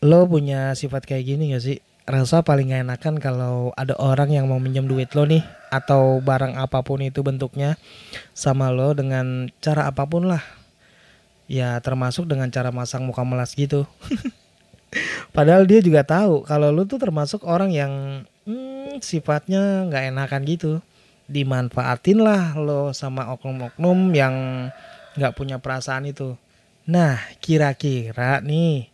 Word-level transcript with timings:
lo 0.00 0.24
punya 0.24 0.72
sifat 0.72 1.04
kayak 1.04 1.24
gini 1.28 1.52
gak 1.52 1.64
sih? 1.64 1.78
Rasa 2.08 2.40
paling 2.40 2.72
gak 2.72 2.88
enakan 2.88 3.14
kalau 3.20 3.70
ada 3.76 3.94
orang 4.00 4.32
yang 4.32 4.48
mau 4.48 4.56
minjem 4.56 4.88
duit 4.88 5.12
lo 5.12 5.28
nih 5.28 5.44
atau 5.70 6.18
barang 6.18 6.58
apa 6.58 6.82
pun 6.82 7.04
itu 7.04 7.20
bentuknya 7.22 7.78
sama 8.34 8.72
lo 8.72 8.96
dengan 8.96 9.52
cara 9.60 9.86
apa 9.86 10.08
pun 10.08 10.26
lah. 10.26 10.42
Ya 11.46 11.76
termasuk 11.84 12.26
dengan 12.26 12.48
cara 12.48 12.72
masang 12.72 13.04
muka 13.04 13.22
melas 13.22 13.52
gitu. 13.52 13.84
Padahal 15.36 15.68
dia 15.68 15.78
juga 15.84 16.02
tahu 16.02 16.42
kalau 16.42 16.74
lo 16.74 16.82
tuh 16.88 16.98
termasuk 16.98 17.46
orang 17.46 17.70
yang 17.70 17.92
hmm, 18.48 18.98
sifatnya 19.04 19.86
nggak 19.86 20.04
enakan 20.16 20.42
gitu. 20.48 20.72
Dimanfaatin 21.30 22.18
lah 22.18 22.58
lo 22.58 22.90
sama 22.90 23.30
oknum-oknum 23.30 24.10
yang 24.16 24.34
nggak 25.14 25.36
punya 25.36 25.62
perasaan 25.62 26.10
itu. 26.10 26.34
Nah, 26.90 27.22
kira-kira 27.38 28.42
nih 28.42 28.90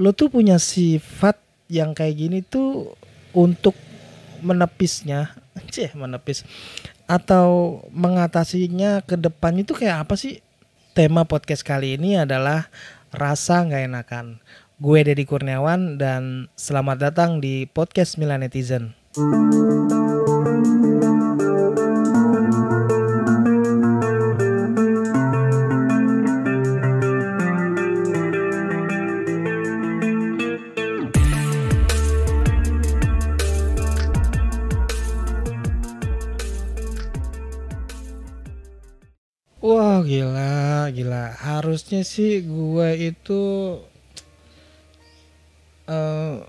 lu 0.00 0.16
tuh 0.16 0.32
punya 0.32 0.56
sifat 0.56 1.36
yang 1.68 1.92
kayak 1.92 2.16
gini 2.16 2.40
tuh 2.40 2.96
untuk 3.36 3.76
menepisnya, 4.40 5.36
ceh 5.68 5.92
menepis 5.92 6.48
atau 7.04 7.82
mengatasinya 7.92 9.04
ke 9.04 9.20
depan 9.20 9.60
itu 9.60 9.76
kayak 9.76 10.08
apa 10.08 10.16
sih? 10.16 10.40
Tema 10.96 11.28
podcast 11.28 11.62
kali 11.62 12.00
ini 12.00 12.16
adalah 12.16 12.72
rasa 13.12 13.62
nggak 13.62 13.92
enakan. 13.92 14.26
Gue 14.80 15.04
Deddy 15.04 15.28
Kurniawan 15.28 16.00
dan 16.00 16.48
selamat 16.56 17.12
datang 17.12 17.44
di 17.44 17.68
podcast 17.68 18.16
Milan 18.16 18.40
Netizen. 18.40 18.96
Gila. 41.00 41.32
Harusnya 41.32 42.04
sih 42.04 42.44
gue 42.44 42.88
itu 43.08 43.40
eh, 45.88 46.44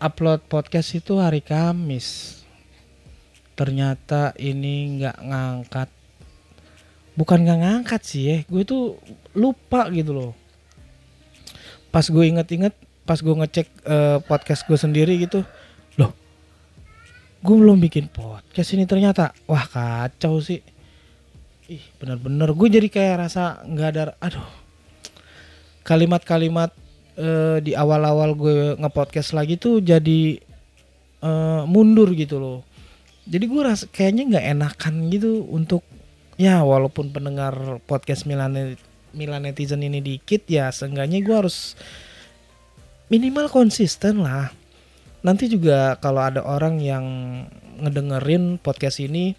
upload 0.00 0.40
podcast 0.48 0.96
itu 0.96 1.20
hari 1.20 1.44
Kamis. 1.44 2.40
Ternyata 3.52 4.32
ini 4.40 4.96
nggak 4.96 5.18
ngangkat. 5.20 5.88
Bukan 7.20 7.44
nggak 7.44 7.60
ngangkat 7.60 8.00
sih 8.08 8.22
ya, 8.24 8.36
gue 8.48 8.64
tuh 8.64 8.96
lupa 9.36 9.92
gitu 9.92 10.16
loh. 10.16 10.32
Pas 11.92 12.08
gue 12.08 12.24
inget-inget, 12.24 12.72
pas 13.04 13.20
gue 13.20 13.34
ngecek 13.36 13.68
eh, 13.84 14.18
podcast 14.24 14.64
gue 14.64 14.80
sendiri 14.80 15.20
gitu, 15.20 15.44
loh, 16.00 16.16
gue 17.44 17.52
belum 17.52 17.76
bikin 17.84 18.08
podcast 18.08 18.72
ini 18.72 18.88
ternyata. 18.88 19.36
Wah 19.44 19.68
kacau 19.68 20.40
sih 20.40 20.64
ih 21.78 21.82
bener-bener 21.96 22.52
gue 22.52 22.68
jadi 22.68 22.88
kayak 22.88 23.16
rasa 23.28 23.62
nggak 23.64 23.88
ada 23.96 24.02
aduh. 24.20 24.48
Kalimat-kalimat 25.82 26.70
eh, 27.18 27.58
di 27.64 27.72
awal-awal 27.74 28.36
gue 28.36 28.56
ngepodcast 28.78 29.34
lagi 29.34 29.56
tuh 29.58 29.80
jadi 29.80 30.38
eh, 31.22 31.62
mundur 31.66 32.12
gitu 32.12 32.38
loh. 32.38 32.60
Jadi 33.24 33.44
gue 33.46 33.62
rasa 33.62 33.86
kayaknya 33.88 34.36
nggak 34.36 34.46
enakan 34.58 34.94
gitu 35.10 35.46
untuk 35.46 35.82
ya 36.36 36.60
walaupun 36.66 37.14
pendengar 37.14 37.78
podcast 37.86 38.26
Milan 38.26 38.74
Milan 39.12 39.44
netizen 39.44 39.84
ini 39.84 40.00
dikit 40.00 40.48
ya 40.48 40.72
seenggaknya 40.72 41.20
gue 41.20 41.36
harus 41.36 41.76
minimal 43.12 43.52
konsisten 43.52 44.24
lah. 44.24 44.48
Nanti 45.22 45.46
juga 45.46 45.94
kalau 46.02 46.24
ada 46.24 46.42
orang 46.42 46.82
yang 46.82 47.04
ngedengerin 47.78 48.58
podcast 48.58 48.98
ini 48.98 49.38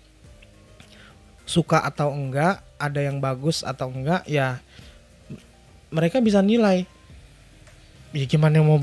suka 1.43 1.83
atau 1.83 2.11
enggak, 2.11 2.63
ada 2.79 2.99
yang 2.99 3.19
bagus 3.19 3.63
atau 3.63 3.91
enggak, 3.91 4.23
ya 4.27 4.59
mereka 5.93 6.19
bisa 6.19 6.41
nilai. 6.41 6.89
Ya 8.13 8.25
gimana 8.25 8.61
mau 8.61 8.77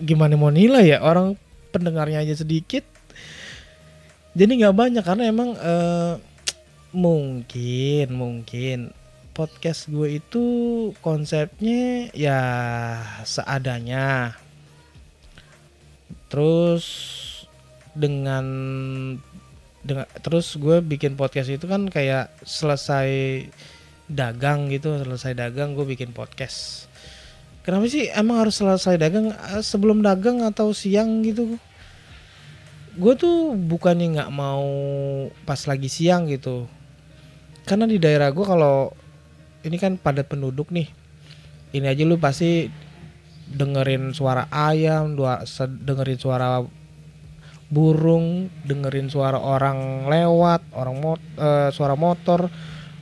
gimana 0.00 0.34
mau 0.36 0.52
nilai 0.52 0.96
ya 0.96 0.98
orang 1.00 1.36
pendengarnya 1.72 2.24
aja 2.24 2.40
sedikit. 2.40 2.84
Jadi 4.34 4.62
nggak 4.62 4.76
banyak 4.76 5.04
karena 5.06 5.30
emang 5.30 5.54
eh, 5.54 6.14
mungkin 6.94 8.06
mungkin 8.14 8.78
podcast 9.34 9.90
gue 9.90 10.22
itu 10.22 10.44
konsepnya 11.02 12.10
ya 12.14 12.40
seadanya. 13.26 14.38
Terus 16.30 16.86
dengan 17.94 18.46
dengan 19.84 20.08
terus 20.24 20.56
gue 20.56 20.80
bikin 20.80 21.14
podcast 21.14 21.52
itu 21.52 21.68
kan 21.68 21.86
kayak 21.92 22.32
selesai 22.40 23.44
dagang 24.08 24.72
gitu 24.72 24.96
selesai 24.96 25.36
dagang 25.36 25.76
gue 25.76 25.84
bikin 25.84 26.16
podcast. 26.16 26.88
Kenapa 27.64 27.88
sih 27.88 28.08
emang 28.12 28.44
harus 28.44 28.60
selesai 28.60 28.96
dagang 28.96 29.32
eh, 29.32 29.64
sebelum 29.64 30.00
dagang 30.00 30.40
atau 30.44 30.72
siang 30.72 31.20
gitu? 31.24 31.60
Gue 32.96 33.14
tuh 33.16 33.52
bukannya 33.56 34.20
nggak 34.20 34.32
mau 34.32 34.64
pas 35.44 35.60
lagi 35.68 35.92
siang 35.92 36.28
gitu. 36.32 36.64
Karena 37.64 37.88
di 37.88 37.96
daerah 37.96 38.28
gue 38.32 38.44
kalau 38.44 38.92
ini 39.64 39.76
kan 39.80 39.96
padat 39.96 40.28
penduduk 40.28 40.68
nih. 40.72 40.88
Ini 41.72 41.90
aja 41.90 42.04
lu 42.04 42.20
pasti 42.20 42.68
dengerin 43.44 44.16
suara 44.16 44.48
ayam 44.48 45.16
dengerin 45.84 46.20
suara 46.20 46.64
burung, 47.72 48.50
dengerin 48.64 49.08
suara 49.08 49.40
orang 49.40 50.08
lewat, 50.08 50.64
orang 50.76 50.96
mot 51.00 51.20
uh, 51.38 51.70
suara 51.72 51.96
motor, 51.96 52.48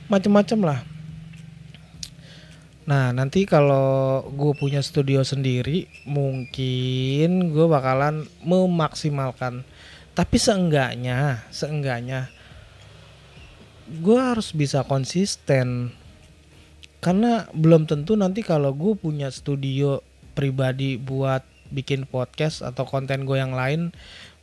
macem-macem 0.07 0.59
lah. 0.63 0.79
Nah 2.83 3.15
nanti 3.15 3.47
kalau 3.47 4.23
gue 4.27 4.53
punya 4.59 4.83
studio 4.83 5.23
sendiri, 5.23 5.87
mungkin 6.03 7.51
gue 7.51 7.65
bakalan 7.67 8.27
memaksimalkan. 8.43 9.63
Tapi 10.13 10.37
seenggaknya, 10.37 11.41
seenggaknya 11.49 12.29
gue 13.89 14.19
harus 14.19 14.55
bisa 14.55 14.83
konsisten. 14.87 15.91
Karena 17.03 17.51
belum 17.51 17.83
tentu 17.83 18.15
nanti 18.15 18.39
kalau 18.39 18.71
gue 18.71 18.95
punya 18.95 19.27
studio 19.27 19.99
pribadi 20.33 20.95
buat 20.95 21.43
bikin 21.73 22.07
podcast 22.07 22.63
atau 22.63 22.87
konten 22.87 23.27
gue 23.27 23.35
yang 23.35 23.51
lain 23.51 23.91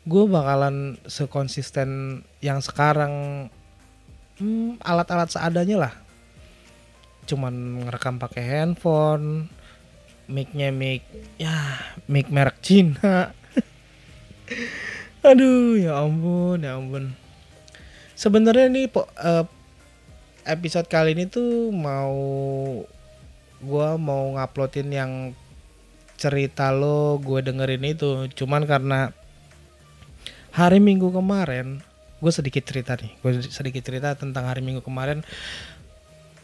gue 0.09 0.25
bakalan 0.25 0.97
sekonsisten 1.05 2.23
yang 2.41 2.65
sekarang 2.65 3.47
hmm, 4.41 4.81
alat-alat 4.81 5.29
seadanya 5.29 5.77
lah. 5.89 5.95
Cuman 7.29 7.85
ngerekam 7.85 8.17
pakai 8.17 8.43
handphone 8.43 9.53
micnya 10.31 10.71
mic 10.71 11.05
ya 11.37 11.77
mic 12.09 12.33
merek 12.33 12.63
Cina. 12.65 13.35
Aduh 15.29 15.77
ya 15.77 16.01
ampun 16.01 16.65
ya 16.65 16.81
ampun. 16.81 17.13
Sebenarnya 18.17 18.73
nih 18.73 18.89
uh, 18.97 19.45
episode 20.49 20.89
kali 20.89 21.13
ini 21.13 21.29
tuh 21.29 21.69
mau 21.69 22.17
gue 23.61 23.89
mau 24.01 24.33
nguploadin 24.41 24.89
yang 24.89 25.13
cerita 26.17 26.73
lo 26.73 27.21
gue 27.21 27.45
dengerin 27.45 27.85
itu. 27.85 28.33
Cuman 28.33 28.65
karena 28.65 29.13
hari 30.51 30.83
Minggu 30.83 31.15
kemarin 31.15 31.83
gue 32.21 32.33
sedikit 32.35 32.61
cerita 32.69 33.01
nih 33.01 33.17
gue 33.25 33.33
sedikit 33.49 33.81
cerita 33.81 34.13
tentang 34.13 34.45
hari 34.45 34.61
Minggu 34.61 34.85
kemarin. 34.85 35.25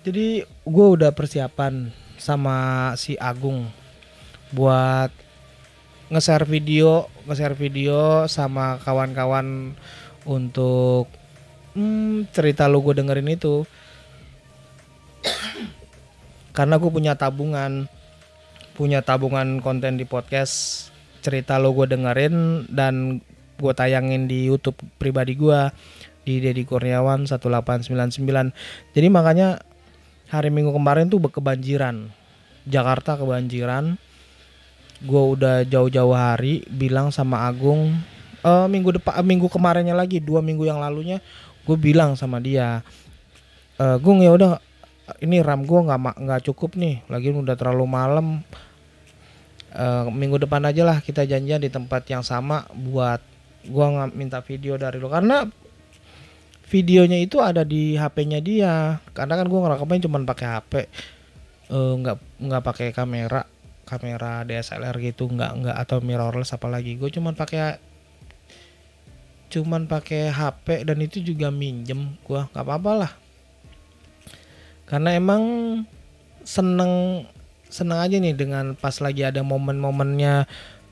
Jadi 0.06 0.46
gue 0.46 0.86
udah 0.86 1.10
persiapan 1.10 1.90
sama 2.16 2.90
si 2.94 3.18
Agung 3.18 3.68
buat 4.54 5.10
nge-share 6.08 6.46
video 6.46 7.10
nge-share 7.26 7.58
video 7.58 8.24
sama 8.30 8.78
kawan-kawan 8.86 9.74
untuk 10.24 11.10
hmm, 11.74 12.30
cerita 12.32 12.70
lo 12.70 12.80
gue 12.80 12.96
dengerin 12.96 13.36
itu. 13.36 13.66
Karena 16.56 16.80
gue 16.80 16.88
punya 16.88 17.18
tabungan 17.18 17.90
punya 18.76 19.00
tabungan 19.00 19.60
konten 19.60 20.00
di 20.00 20.04
podcast 20.08 20.88
cerita 21.20 21.56
lo 21.60 21.72
gue 21.76 21.90
dengerin 21.90 22.68
dan 22.70 23.20
gue 23.56 23.72
tayangin 23.72 24.28
di 24.28 24.48
YouTube 24.48 24.76
pribadi 25.00 25.34
gue 25.36 25.72
di 26.26 26.42
Deddy 26.42 26.62
Kurniawan 26.66 27.24
1899. 27.24 28.22
Jadi 28.92 29.06
makanya 29.08 29.62
hari 30.28 30.50
Minggu 30.50 30.74
kemarin 30.74 31.08
tuh 31.08 31.22
kebanjiran. 31.22 32.10
Jakarta 32.66 33.16
kebanjiran. 33.16 33.98
Gue 35.04 35.22
udah 35.36 35.62
jauh-jauh 35.68 36.16
hari 36.16 36.64
bilang 36.72 37.12
sama 37.12 37.44
Agung 37.44 37.94
uh, 38.46 38.66
minggu 38.70 39.02
depan 39.02 39.18
uh, 39.18 39.26
minggu 39.26 39.50
kemarinnya 39.50 39.96
lagi 39.98 40.22
dua 40.22 40.38
minggu 40.38 40.62
yang 40.62 40.78
lalunya 40.78 41.18
gue 41.66 41.76
bilang 41.76 42.14
sama 42.14 42.38
dia 42.38 42.86
uh, 43.82 43.96
Gung 43.98 44.22
ya 44.22 44.30
udah 44.30 44.62
ini 45.18 45.42
RAM 45.42 45.66
gue 45.66 45.80
nggak 45.86 46.22
nggak 46.22 46.40
cukup 46.50 46.78
nih 46.78 47.02
lagi 47.10 47.34
udah 47.34 47.58
terlalu 47.58 47.86
malam 47.86 48.26
uh, 49.74 50.06
minggu 50.10 50.38
depan 50.46 50.62
aja 50.66 50.86
lah 50.86 50.98
kita 51.02 51.26
janjian 51.26 51.62
di 51.62 51.70
tempat 51.70 52.06
yang 52.06 52.22
sama 52.22 52.66
buat 52.70 53.18
gua 53.70 53.86
nggak 53.92 54.10
minta 54.16 54.38
video 54.42 54.74
dari 54.78 54.98
lo. 54.98 55.08
Karena 55.10 55.46
videonya 56.66 57.18
itu 57.22 57.38
ada 57.38 57.62
di 57.62 57.94
HP-nya 57.94 58.40
dia. 58.42 58.98
Karena 59.14 59.34
kan 59.38 59.46
gua 59.46 59.60
ngerekamnya 59.66 60.04
cuma 60.06 60.18
pakai 60.24 60.46
HP 60.46 60.72
uh, 61.72 61.94
nggak 61.98 62.16
nggak 62.42 62.62
pakai 62.62 62.88
kamera 62.94 63.46
kamera 63.86 64.42
DSLR 64.42 64.96
gitu. 65.02 65.30
Nggak 65.30 65.50
nggak 65.62 65.76
atau 65.76 65.98
mirrorless 66.02 66.54
apalagi. 66.54 66.98
Gue 66.98 67.10
cuman 67.10 67.38
pakai 67.38 67.78
cuman 69.46 69.86
pakai 69.86 70.34
HP 70.34 70.88
dan 70.88 70.98
itu 71.02 71.22
juga 71.22 71.54
minjem 71.54 72.18
gua. 72.26 72.50
Nggak 72.50 72.64
apa-apa 72.66 72.92
lah. 73.06 73.12
Karena 74.86 75.14
emang 75.18 75.42
seneng 76.46 77.26
seneng 77.66 77.98
aja 77.98 78.16
nih 78.16 78.34
dengan 78.38 78.78
pas 78.78 78.94
lagi 79.02 79.26
ada 79.26 79.42
momen-momennya 79.42 80.46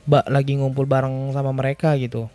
bak 0.05 0.27
lagi 0.29 0.59
ngumpul 0.59 0.85
bareng 0.85 1.33
sama 1.33 1.55
mereka 1.55 1.95
gitu 1.97 2.29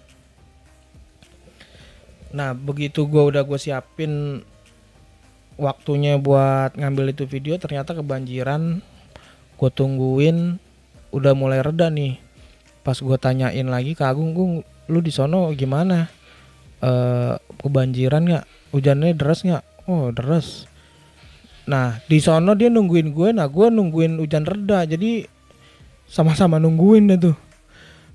nah 2.30 2.54
begitu 2.54 3.10
gua 3.10 3.26
udah 3.30 3.42
gue 3.42 3.58
siapin 3.58 4.46
waktunya 5.60 6.16
buat 6.16 6.78
ngambil 6.80 7.12
itu 7.12 7.28
video 7.28 7.60
ternyata 7.60 7.92
kebanjiran 7.92 8.80
gue 9.60 9.70
tungguin 9.76 10.56
udah 11.12 11.34
mulai 11.36 11.60
reda 11.60 11.92
nih. 11.92 12.16
Pas 12.80 12.96
gue 12.96 13.18
tanyain 13.20 13.68
lagi 13.68 13.92
ke 13.92 14.08
Agung 14.08 14.32
Gung 14.32 14.64
lu 14.88 15.00
di 15.04 15.12
sono 15.12 15.52
gimana? 15.52 16.08
Uh, 16.80 17.36
kebanjiran 17.60 18.24
nggak? 18.24 18.46
Hujannya 18.72 19.12
deras 19.20 19.44
nggak? 19.44 19.64
Oh 19.92 20.16
deras. 20.16 20.64
Nah 21.68 22.00
di 22.08 22.24
sono 22.24 22.56
dia 22.56 22.72
nungguin 22.72 23.12
gue 23.12 23.36
nah 23.36 23.52
gue 23.52 23.68
nungguin 23.68 24.16
hujan 24.16 24.48
reda 24.48 24.88
jadi 24.88 25.28
sama-sama 26.08 26.56
nungguin 26.56 27.12
deh 27.12 27.20
tuh. 27.20 27.38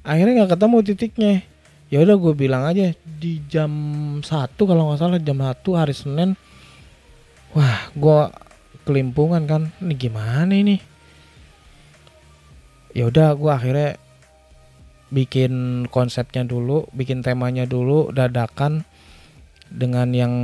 Akhirnya 0.01 0.43
nggak 0.43 0.57
ketemu 0.57 0.77
titiknya 0.81 1.33
ya 1.95 2.03
udah 2.03 2.19
gue 2.19 2.35
bilang 2.35 2.67
aja 2.67 2.91
di 3.07 3.39
jam 3.47 3.71
satu 4.19 4.67
kalau 4.67 4.91
nggak 4.91 4.99
salah 4.99 5.23
jam 5.23 5.39
satu 5.39 5.79
hari 5.79 5.95
Senin 5.95 6.35
wah 7.55 7.87
gue 7.95 8.21
kelimpungan 8.85 9.47
kan 9.49 9.71
ini 9.81 9.95
gimana 9.95 10.53
ini? 10.53 10.77
Ya 12.95 13.07
udah 13.11 13.35
gue 13.35 13.51
akhirnya 13.51 13.91
bikin 15.11 15.87
konsepnya 15.91 16.43
dulu 16.43 16.87
bikin 16.91 17.23
temanya 17.23 17.67
dulu 17.67 18.11
dadakan 18.11 18.83
dengan 19.71 20.11
yang 20.15 20.35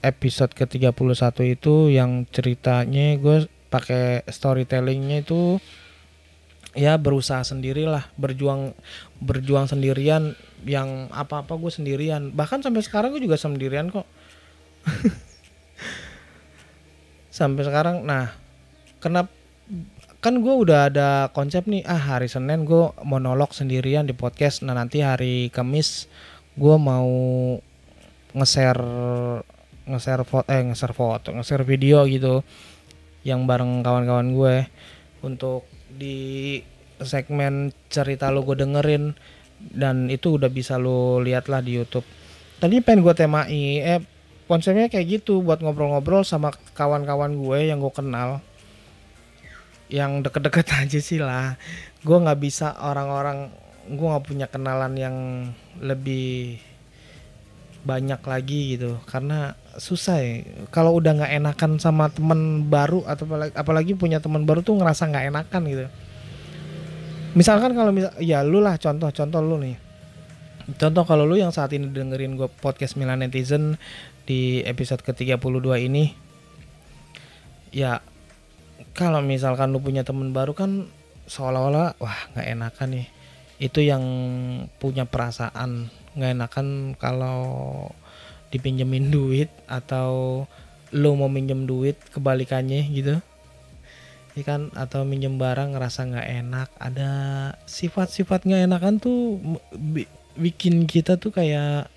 episode 0.00 0.56
ke-31 0.56 1.36
itu 1.44 1.92
yang 1.92 2.24
ceritanya 2.30 3.18
gue 3.20 3.46
pakai 3.70 4.26
storytellingnya 4.26 5.22
itu 5.22 5.58
ya 6.74 6.94
berusaha 6.94 7.42
sendirilah 7.42 8.06
berjuang 8.14 8.74
berjuang 9.18 9.66
sendirian 9.66 10.38
yang 10.62 11.10
apa-apa 11.10 11.58
gue 11.58 11.72
sendirian. 11.72 12.30
Bahkan 12.30 12.62
sampai 12.62 12.82
sekarang 12.84 13.10
gue 13.16 13.22
juga 13.22 13.40
sendirian 13.40 13.90
kok. 13.90 14.06
Sampai 17.30 17.62
sekarang 17.62 18.02
nah 18.04 18.34
kenapa 18.98 19.30
kan 20.20 20.44
gue 20.44 20.52
udah 20.52 20.92
ada 20.92 21.08
konsep 21.32 21.64
nih 21.64 21.80
ah 21.88 21.96
hari 21.96 22.28
Senin 22.28 22.68
gue 22.68 22.92
monolog 23.06 23.56
sendirian 23.56 24.04
di 24.04 24.12
podcast. 24.12 24.60
Nah 24.66 24.76
nanti 24.76 25.00
hari 25.00 25.48
Kamis 25.48 26.10
gue 26.58 26.76
mau 26.76 27.08
nge-share 28.36 28.84
nge-share 29.88 30.22
foto 30.22 30.46
eh 30.46 30.62
nge-share 30.70 30.94
foto 30.94 31.28
nge-share 31.34 31.64
video 31.66 32.04
gitu 32.06 32.44
yang 33.26 33.48
bareng 33.48 33.80
kawan-kawan 33.80 34.28
gue 34.36 34.56
untuk 35.24 35.64
di 36.00 36.18
segmen 37.04 37.76
cerita 37.92 38.32
lo 38.32 38.40
gue 38.44 38.56
dengerin 38.56 39.12
dan 39.60 40.08
itu 40.08 40.40
udah 40.40 40.48
bisa 40.48 40.80
lo 40.80 41.20
lihat 41.20 41.52
lah 41.52 41.60
di 41.60 41.76
YouTube. 41.76 42.08
Tadi 42.60 42.80
pengen 42.80 43.04
gue 43.04 43.12
temai 43.12 43.84
eh 43.84 44.00
konsepnya 44.48 44.88
kayak 44.88 45.20
gitu 45.20 45.44
buat 45.44 45.60
ngobrol-ngobrol 45.60 46.24
sama 46.24 46.52
kawan-kawan 46.72 47.36
gue 47.36 47.68
yang 47.68 47.78
gue 47.84 47.92
kenal. 47.92 48.40
Yang 49.92 50.28
deket-deket 50.28 50.66
aja 50.80 50.98
sih 51.00 51.20
lah. 51.20 51.60
Gue 52.00 52.16
nggak 52.16 52.40
bisa 52.40 52.72
orang-orang 52.80 53.52
gue 53.90 54.06
nggak 54.06 54.26
punya 54.26 54.46
kenalan 54.48 54.96
yang 54.96 55.16
lebih 55.80 56.56
banyak 57.84 58.20
lagi 58.24 58.76
gitu. 58.76 58.96
Karena 59.04 59.56
susah 59.78 60.18
ya. 60.18 60.42
Kalau 60.74 60.96
udah 60.98 61.20
nggak 61.20 61.32
enakan 61.38 61.78
sama 61.78 62.10
teman 62.10 62.66
baru 62.66 63.06
atau 63.06 63.28
apalagi, 63.28 63.52
apalagi 63.54 63.92
punya 63.94 64.18
teman 64.18 64.42
baru 64.42 64.64
tuh 64.64 64.80
ngerasa 64.80 65.06
nggak 65.10 65.26
enakan 65.30 65.62
gitu. 65.68 65.86
Misalkan 67.38 67.78
kalau 67.78 67.94
misal 67.94 68.10
ya 68.18 68.42
lu 68.42 68.58
lah 68.58 68.74
contoh 68.80 69.06
contoh 69.14 69.38
lu 69.38 69.62
nih. 69.62 69.76
Contoh 70.78 71.02
kalau 71.06 71.26
lu 71.26 71.38
yang 71.38 71.54
saat 71.54 71.70
ini 71.74 71.90
dengerin 71.90 72.34
gue 72.38 72.50
podcast 72.62 72.94
Milan 72.98 73.22
Netizen 73.22 73.78
di 74.26 74.62
episode 74.62 75.02
ke-32 75.02 75.66
ini 75.82 76.14
ya 77.74 78.02
kalau 78.94 79.22
misalkan 79.22 79.70
lu 79.70 79.78
punya 79.82 80.02
temen 80.02 80.34
baru 80.34 80.54
kan 80.54 80.90
seolah-olah 81.30 81.98
wah 82.02 82.18
nggak 82.34 82.48
enakan 82.50 82.88
nih. 82.98 83.06
Itu 83.60 83.84
yang 83.84 84.02
punya 84.82 85.06
perasaan 85.06 85.90
nggak 86.18 86.30
enakan 86.34 86.66
kalau 86.98 87.38
dipinjemin 88.50 89.10
duit 89.10 89.50
atau 89.70 90.44
lu 90.90 91.14
mau 91.14 91.30
minjem 91.30 91.64
duit 91.66 91.96
kebalikannya 92.10 92.82
gitu. 92.90 93.16
Ya 94.34 94.42
kan? 94.46 94.70
Atau 94.74 95.06
minjem 95.06 95.38
barang 95.38 95.74
ngerasa 95.74 96.06
nggak 96.10 96.28
enak. 96.44 96.68
Ada 96.78 97.10
sifat-sifat 97.66 98.46
nggak 98.46 98.66
enakan 98.66 98.94
tuh 98.98 99.38
bikin 100.38 100.86
kita 100.86 101.18
tuh 101.18 101.34
kayak 101.34 101.90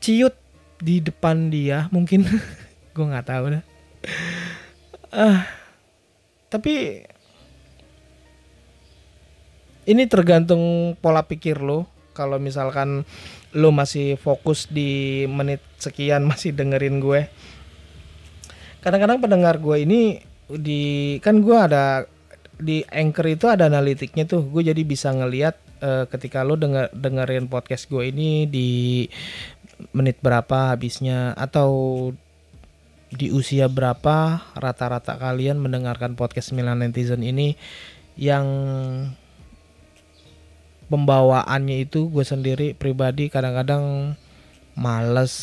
ciut 0.00 0.36
di 0.80 1.00
depan 1.00 1.48
dia 1.48 1.88
mungkin. 1.88 2.24
Gue 2.94 3.04
nggak 3.08 3.28
tahu 3.28 3.44
dah. 3.56 3.64
Uh, 5.08 5.40
tapi 6.52 7.04
ini 9.88 10.04
tergantung 10.04 10.92
pola 11.00 11.24
pikir 11.24 11.64
lo. 11.64 11.88
Kalau 12.12 12.36
misalkan 12.36 13.08
lo 13.56 13.72
masih 13.72 14.20
fokus 14.20 14.68
di 14.68 15.24
menit 15.30 15.64
sekian 15.80 16.26
masih 16.30 16.52
dengerin 16.52 17.00
gue. 17.00 17.28
Kadang-kadang 18.84 19.18
pendengar 19.20 19.58
gue 19.58 19.76
ini 19.84 20.00
di 20.48 21.16
kan 21.20 21.44
gue 21.44 21.56
ada 21.56 22.08
di 22.58 22.82
anchor 22.90 23.26
itu 23.30 23.46
ada 23.46 23.70
analitiknya 23.70 24.26
tuh. 24.26 24.44
Gue 24.44 24.66
jadi 24.66 24.82
bisa 24.82 25.14
ngeliat 25.14 25.56
uh, 25.82 26.04
ketika 26.10 26.42
lo 26.42 26.58
denger 26.58 26.90
dengerin 26.94 27.46
podcast 27.46 27.86
gue 27.90 28.10
ini 28.10 28.46
di 28.50 29.06
menit 29.94 30.18
berapa 30.18 30.74
habisnya 30.74 31.38
atau 31.38 32.10
di 33.08 33.32
usia 33.32 33.72
berapa 33.72 34.42
rata-rata 34.52 35.16
kalian 35.16 35.56
mendengarkan 35.56 36.12
podcast 36.12 36.52
Milan 36.52 36.84
Netizen 36.84 37.24
ini 37.24 37.56
yang 38.18 38.44
pembawaannya 40.88 41.84
itu 41.84 42.08
gue 42.08 42.24
sendiri 42.24 42.72
pribadi 42.72 43.28
kadang-kadang 43.28 44.16
males 44.72 45.34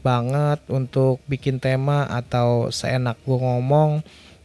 banget 0.00 0.60
untuk 0.72 1.20
bikin 1.28 1.60
tema 1.60 2.08
atau 2.08 2.72
seenak 2.72 3.20
gue 3.24 3.36
ngomong 3.36 4.00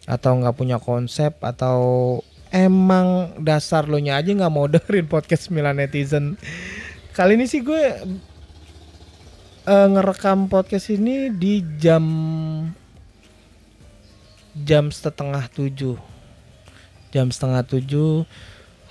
atau 0.05 0.31
nggak 0.37 0.55
punya 0.55 0.77
konsep 0.77 1.35
atau 1.41 2.19
emang 2.53 3.35
dasar 3.41 3.87
lo 3.89 3.97
nya 3.97 4.19
aja 4.19 4.31
nggak 4.31 4.53
mau 4.53 4.67
dengerin 4.73 5.07
podcast 5.07 5.51
Milan 5.51 5.79
Netizen. 5.79 6.39
Kali 7.15 7.39
ini 7.39 7.47
sih 7.47 7.63
gue 7.63 7.83
uh, 9.67 9.87
ngerekam 9.91 10.51
podcast 10.51 10.91
ini 10.91 11.31
di 11.31 11.63
jam 11.79 12.03
jam 14.55 14.91
setengah 14.91 15.47
tujuh. 15.51 15.97
Jam 17.15 17.31
setengah 17.31 17.63
tujuh 17.63 18.27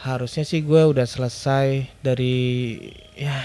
harusnya 0.05 0.45
sih 0.45 0.61
gue 0.61 0.85
udah 0.85 1.09
selesai 1.09 1.89
dari 2.05 2.77
ya 3.17 3.41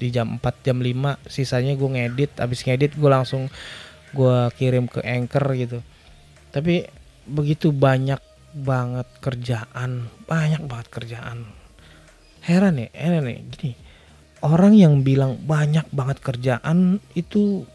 di 0.00 0.08
jam 0.08 0.40
4 0.40 0.64
jam 0.64 0.80
5 0.80 1.28
sisanya 1.28 1.76
gue 1.76 1.88
ngedit 1.92 2.32
abis 2.40 2.64
ngedit 2.64 2.96
gue 2.96 3.10
langsung 3.12 3.52
gue 4.16 4.38
kirim 4.56 4.88
ke 4.88 5.04
anchor 5.04 5.44
gitu. 5.52 5.84
Tapi 6.48 6.88
begitu 7.28 7.76
banyak 7.76 8.18
banget 8.56 9.04
kerjaan 9.20 10.08
banyak 10.24 10.64
banget 10.64 10.88
kerjaan. 10.88 11.44
Heran 12.40 12.80
ya 12.80 12.88
heran 12.96 13.28
nih 13.28 13.44
gini 13.52 13.72
orang 14.42 14.74
yang 14.74 15.02
bilang 15.02 15.38
banyak 15.42 15.86
banget 15.90 16.22
kerjaan 16.22 17.02
itu 17.18 17.66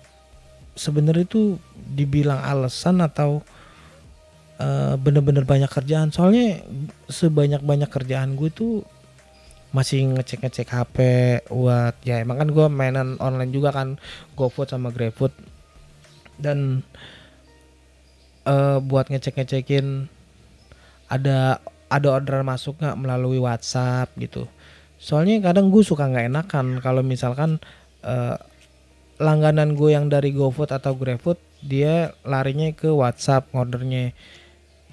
sebenarnya 0.73 1.27
itu 1.27 1.59
dibilang 1.75 2.39
alasan 2.39 3.03
atau 3.03 3.43
uh, 4.59 4.95
bener-bener 4.99 5.47
banyak 5.47 5.69
kerjaan. 5.69 6.09
Soalnya 6.13 6.61
sebanyak 7.09 7.63
banyak 7.63 7.89
kerjaan 7.89 8.35
gue 8.37 8.49
tuh 8.53 8.85
masih 9.73 10.05
ngecek 10.13 10.45
ngecek 10.45 10.69
HP 10.69 10.97
buat 11.49 11.97
ya 12.05 12.21
emang 12.21 12.37
kan 12.37 12.49
gue 12.53 12.65
mainan 12.69 13.17
online 13.17 13.49
juga 13.49 13.73
kan 13.73 13.97
GoFood 14.37 14.69
sama 14.69 14.93
GrabFood. 14.93 15.33
Dan 16.37 16.81
uh, 18.45 18.77
buat 18.83 19.09
ngecek 19.09 19.39
ngecekin 19.39 20.09
ada 21.09 21.61
ada 21.93 22.07
orderan 22.09 22.45
masuk 22.45 22.81
nggak 22.81 22.97
melalui 22.97 23.37
WhatsApp 23.37 24.09
gitu. 24.17 24.49
Soalnya 24.97 25.51
kadang 25.51 25.69
gue 25.69 25.83
suka 25.85 26.09
nggak 26.09 26.31
enakan 26.31 26.81
kalau 26.81 27.05
misalkan 27.05 27.61
uh, 28.01 28.39
langganan 29.21 29.77
gue 29.77 29.93
yang 29.93 30.09
dari 30.09 30.33
GoFood 30.33 30.73
atau 30.73 30.97
GrabFood 30.97 31.37
dia 31.63 32.11
larinya 32.27 32.67
ke 32.73 32.89
WhatsApp 32.91 33.47
ordernya 33.55 34.11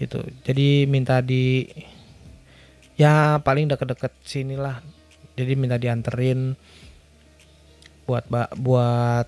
gitu. 0.00 0.25
Jadi 0.42 0.88
minta 0.88 1.21
di 1.21 1.69
ya 2.97 3.37
paling 3.40 3.69
deket-deket 3.69 4.12
sini 4.25 4.57
lah 4.57 4.80
jadi 5.40 5.57
minta 5.57 5.80
dianterin 5.80 6.52
buat 8.04 8.28
buat 8.61 9.26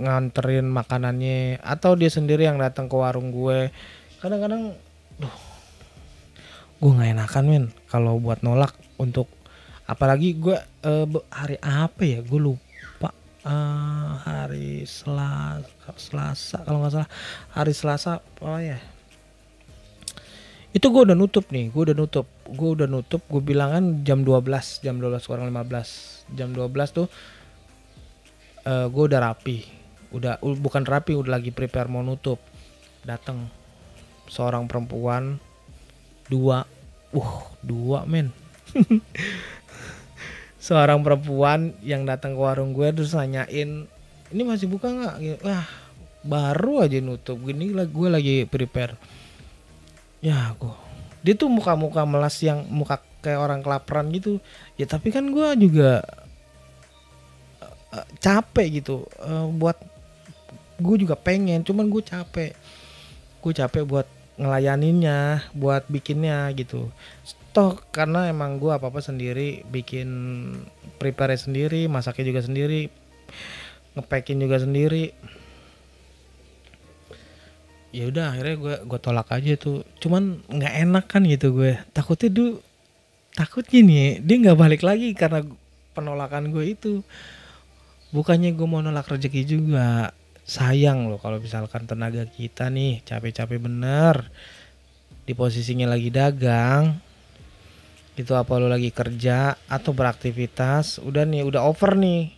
nganterin 0.00 0.68
makanannya. 0.68 1.60
Atau 1.64 1.96
dia 1.96 2.12
sendiri 2.12 2.44
yang 2.44 2.60
datang 2.60 2.92
ke 2.92 2.96
warung 2.96 3.32
gue. 3.32 3.72
Kadang-kadang 4.20 4.76
duh 5.16 5.36
gue 6.80 6.92
nggak 6.96 7.12
enakan 7.12 7.44
men 7.44 7.64
kalau 7.92 8.16
buat 8.16 8.40
nolak 8.40 8.72
untuk 8.96 9.28
apalagi 9.84 10.36
gue 10.36 10.56
uh, 10.84 11.06
hari 11.32 11.56
apa 11.60 12.02
ya? 12.04 12.20
Gue 12.20 12.40
lupa. 12.52 13.16
Uh, 13.40 14.20
hari 14.20 14.84
Selasa 14.84 15.64
Selasa 15.96 16.60
kalau 16.68 16.84
nggak 16.84 16.92
salah. 17.00 17.10
Hari 17.56 17.72
Selasa 17.72 18.12
oh 18.44 18.60
ya 18.60 18.76
itu 20.70 20.86
gue 20.86 21.02
udah 21.02 21.18
nutup 21.18 21.50
nih 21.50 21.66
gue 21.74 21.82
udah 21.90 21.96
nutup. 21.98 22.26
Gue 22.46 22.70
udah 22.78 22.86
nutup 22.86 23.22
gue 23.26 23.42
bilangan 23.42 24.06
jam 24.06 24.22
12 24.22 24.86
jam 24.86 25.02
12 25.02 25.26
kurang 25.26 25.50
15 25.50 26.38
jam 26.38 26.54
12 26.54 26.70
tuh 26.94 27.06
uh, 28.66 28.70
eh, 28.70 28.86
gue 28.86 29.04
udah 29.10 29.20
rapi. 29.20 29.66
Udah 30.14 30.38
bukan 30.42 30.86
rapi 30.86 31.18
udah 31.18 31.38
lagi 31.38 31.50
prepare 31.50 31.90
mau 31.90 32.06
nutup. 32.06 32.38
Datang 33.02 33.50
seorang 34.30 34.70
perempuan 34.70 35.42
dua. 36.30 36.62
Uh 37.10 37.42
dua 37.66 38.06
men. 38.06 38.30
Seorang 40.60 41.00
perempuan 41.00 41.72
yang 41.80 42.04
datang 42.04 42.36
ke 42.36 42.40
warung 42.44 42.76
gue 42.76 42.86
terus 42.92 43.16
nanyain 43.16 43.88
ini 44.30 44.42
masih 44.46 44.70
buka 44.70 44.92
nggak? 44.92 45.42
Wah 45.42 45.66
baru 46.22 46.86
aja 46.86 47.02
nutup. 47.02 47.42
Gini 47.42 47.74
gue 47.74 48.08
lagi 48.12 48.46
prepare 48.46 48.94
ya 50.20 50.52
gue 50.56 50.90
dia 51.20 51.36
tuh 51.36 51.52
muka-muka 51.52 52.04
melas 52.08 52.36
yang 52.40 52.64
muka 52.72 53.00
kayak 53.20 53.40
orang 53.40 53.60
kelaparan 53.60 54.08
gitu. 54.12 54.40
Ya 54.80 54.88
tapi 54.88 55.12
kan 55.12 55.28
gue 55.28 55.48
juga 55.60 56.00
uh, 57.92 58.08
capek 58.20 58.80
gitu. 58.80 59.04
Uh, 59.20 59.48
buat 59.52 59.76
gue 60.80 60.96
juga 61.04 61.16
pengen 61.16 61.60
cuman 61.60 61.92
gue 61.92 62.00
capek. 62.00 62.56
Gue 63.44 63.52
capek 63.52 63.84
buat 63.84 64.08
ngelayaninnya 64.40 65.52
buat 65.52 65.84
bikinnya 65.92 66.48
gitu. 66.56 66.88
Toh 67.52 67.76
karena 67.92 68.32
emang 68.32 68.56
gue 68.56 68.72
apa 68.72 68.88
apa 68.88 69.04
sendiri 69.04 69.68
bikin 69.68 70.08
prepare 70.96 71.36
sendiri 71.36 71.90
masaknya 71.90 72.32
juga 72.32 72.40
sendiri 72.46 72.88
ngepacking 73.98 74.38
juga 74.38 74.62
sendiri 74.62 75.12
ya 77.90 78.06
udah 78.06 78.34
akhirnya 78.34 78.56
gue 78.56 78.74
gue 78.86 79.00
tolak 79.02 79.28
aja 79.34 79.54
tuh. 79.58 79.82
Cuman 79.98 80.42
nggak 80.46 80.74
enak 80.86 81.04
kan 81.10 81.22
gitu 81.26 81.54
gue. 81.54 81.78
Takutnya 81.90 82.30
tuh 82.30 82.50
takut 83.34 83.62
gini 83.62 84.18
dia 84.18 84.36
nggak 84.42 84.58
balik 84.58 84.82
lagi 84.82 85.14
karena 85.14 85.42
penolakan 85.94 86.54
gue 86.54 86.64
itu. 86.70 87.02
Bukannya 88.10 88.54
gue 88.54 88.66
mau 88.66 88.82
nolak 88.82 89.06
rezeki 89.10 89.42
juga. 89.46 90.14
Sayang 90.46 91.06
loh 91.06 91.22
kalau 91.22 91.38
misalkan 91.38 91.86
tenaga 91.86 92.26
kita 92.26 92.66
nih 92.74 93.06
capek-capek 93.06 93.62
bener 93.62 94.26
di 95.22 95.30
posisinya 95.30 95.86
lagi 95.86 96.10
dagang 96.10 96.98
itu 98.18 98.34
apa 98.34 98.58
lo 98.58 98.66
lagi 98.66 98.90
kerja 98.90 99.54
atau 99.70 99.94
beraktivitas 99.94 100.98
udah 101.06 101.22
nih 101.22 101.46
udah 101.46 101.62
over 101.62 101.94
nih 101.94 102.34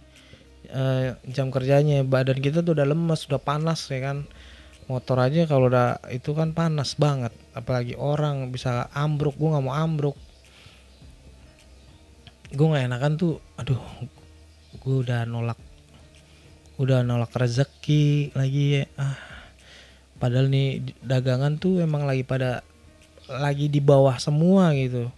uh, 0.77 1.17
jam 1.25 1.49
kerjanya. 1.49 2.05
Badan 2.05 2.37
kita 2.45 2.61
tuh 2.61 2.77
udah 2.77 2.85
lemes 2.85 3.25
udah 3.33 3.41
panas 3.41 3.89
ya 3.89 4.13
kan 4.13 4.29
motor 4.93 5.17
aja 5.25 5.49
kalau 5.49 5.73
udah 5.73 6.05
itu 6.13 6.37
kan 6.37 6.53
panas 6.53 6.93
banget. 7.01 7.33
Apalagi 7.57 7.97
orang 7.97 8.53
bisa 8.53 8.93
ambruk 8.93 9.41
gue 9.41 9.49
nggak 9.49 9.65
mau 9.65 9.73
ambruk. 9.73 10.17
Gue 12.53 12.67
nggak 12.69 12.93
enakan 12.93 13.13
tuh 13.17 13.41
aduh 13.57 13.81
gue 14.77 14.97
udah 15.01 15.25
nolak 15.25 15.57
udah 16.77 17.01
nolak 17.01 17.33
rezeki 17.33 18.37
lagi 18.37 18.65
ya. 18.81 18.85
Ah. 19.01 19.17
Padahal 20.21 20.53
nih 20.53 20.85
dagangan 21.03 21.57
tuh 21.57 21.81
emang 21.83 22.05
lagi 22.05 22.23
pada 22.23 22.61
lagi 23.27 23.73
di 23.73 23.81
bawah 23.81 24.21
semua 24.21 24.71
gitu. 24.77 25.09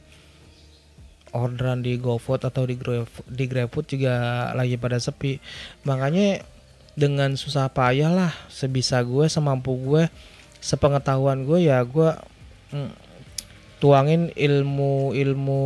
Orderan 1.35 1.83
di 1.83 1.99
GoFood 1.99 2.47
atau 2.47 2.62
di 2.62 2.78
di 3.26 3.45
GrabFood 3.50 3.87
juga 3.90 4.14
lagi 4.54 4.78
pada 4.78 5.02
sepi. 5.02 5.43
Makanya 5.83 6.53
dengan 6.94 7.34
susah 7.34 7.70
payah 7.70 8.10
lah 8.10 8.32
sebisa 8.46 9.02
gue 9.02 9.26
semampu 9.26 9.74
gue 9.74 10.06
sepengetahuan 10.62 11.42
gue 11.42 11.66
ya 11.66 11.82
gue 11.82 12.14
mm, 12.70 12.90
tuangin 13.82 14.30
ilmu 14.32 15.12
ilmu 15.12 15.62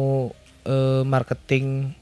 uh, 0.66 1.02
marketing 1.04 1.92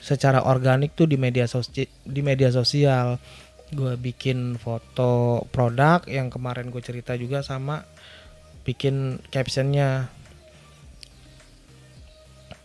secara 0.00 0.44
organik 0.44 0.96
tuh 0.96 1.04
di 1.04 1.20
media 1.20 1.44
sosial 1.44 1.86
di 2.02 2.20
media 2.24 2.48
sosial. 2.48 3.20
Gue 3.70 3.94
bikin 3.94 4.58
foto 4.58 5.46
produk 5.54 6.02
yang 6.10 6.26
kemarin 6.26 6.74
gue 6.74 6.82
cerita 6.82 7.14
juga 7.14 7.46
sama 7.46 7.86
bikin 8.66 9.22
captionnya. 9.30 10.10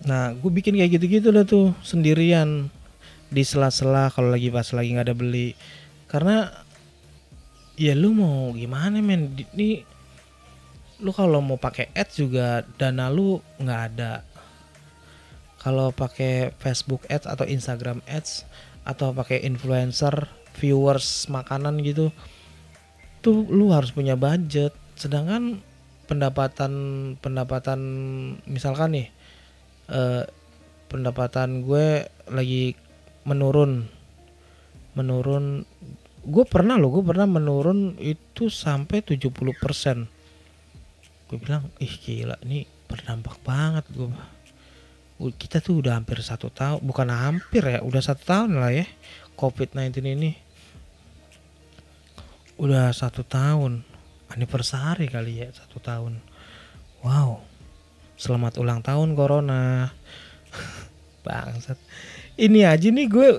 Nah 0.09 0.33
gue 0.33 0.51
bikin 0.51 0.73
kayak 0.73 0.97
gitu-gitu 0.97 1.29
lah 1.29 1.45
tuh 1.45 1.77
sendirian 1.85 2.73
di 3.29 3.44
sela-sela 3.44 4.13
kalau 4.13 4.29
lagi 4.29 4.50
pas 4.53 4.67
lagi 4.74 4.96
nggak 4.96 5.08
ada 5.12 5.17
beli. 5.17 5.58
Karena 6.05 6.48
ya 7.75 7.94
lu 7.98 8.15
mau 8.15 8.53
gimana 8.55 9.01
men? 9.01 9.36
Ini 9.36 9.84
lu 11.03 11.12
kalau 11.12 11.44
mau 11.44 11.60
pakai 11.60 11.91
ads 11.91 12.13
juga 12.15 12.63
dana 12.79 13.12
lu 13.12 13.41
nggak 13.60 13.82
ada. 13.91 14.24
Kalau 15.65 15.89
pakai 15.89 16.53
Facebook 16.62 17.10
Ads 17.10 17.25
atau 17.25 17.41
Instagram 17.41 18.05
Ads 18.05 18.46
atau 18.86 19.17
pakai 19.17 19.41
influencer 19.50 20.29
viewers 20.53 21.25
makanan 21.25 21.82
gitu 21.82 22.13
tuh 23.25 23.50
lu 23.50 23.74
harus 23.74 23.89
punya 23.89 24.13
budget. 24.13 24.77
Sedangkan 24.94 25.65
pendapatan 26.05 26.74
pendapatan 27.17 27.82
misalkan 28.46 28.94
nih 28.94 29.08
eh, 29.89 30.24
pendapatan 30.86 31.65
gue 31.65 32.05
lagi 32.29 32.77
menurun. 33.27 33.89
Menurun 34.96 35.67
gue 36.25 36.46
pernah 36.48 36.79
loh 36.79 36.89
gue 36.89 37.05
pernah 37.05 37.29
menurun 37.29 38.01
itu 38.01 38.50
sampai 38.50 39.05
70% 39.05 39.29
gue 41.29 41.38
bilang 41.38 41.70
ih 41.77 41.94
gila 42.01 42.34
ini 42.41 42.65
berdampak 42.89 43.38
banget 43.46 43.86
gue 43.94 44.10
kita 45.38 45.62
tuh 45.62 45.86
udah 45.86 46.01
hampir 46.01 46.20
satu 46.25 46.50
tahun 46.50 46.82
bukan 46.82 47.08
hampir 47.13 47.62
ya 47.62 47.79
udah 47.86 48.01
satu 48.01 48.24
tahun 48.25 48.60
lah 48.60 48.74
ya 48.75 48.84
COVID-19 49.39 49.96
ini. 50.03 50.32
Udah 52.55 52.91
satu 52.96 53.24
tahun 53.24 53.84
anniversary 54.32 55.08
kali 55.08 55.44
ya 55.44 55.51
satu 55.55 55.79
tahun. 55.79 56.20
Wow 57.00 57.44
selamat 58.20 58.60
ulang 58.60 58.84
tahun 58.84 59.15
corona. 59.15 59.91
Bangsat 61.25 61.79
ini 62.35 62.67
aja 62.67 62.91
nih 62.91 63.07
gue 63.07 63.29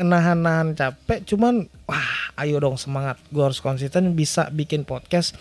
nahan-nahan 0.00 0.76
capek 0.76 1.24
cuman 1.24 1.68
wah 1.88 2.32
ayo 2.40 2.60
dong 2.60 2.76
semangat. 2.76 3.20
Gue 3.32 3.44
harus 3.44 3.60
konsisten 3.60 4.12
bisa 4.16 4.48
bikin 4.52 4.84
podcast 4.84 5.36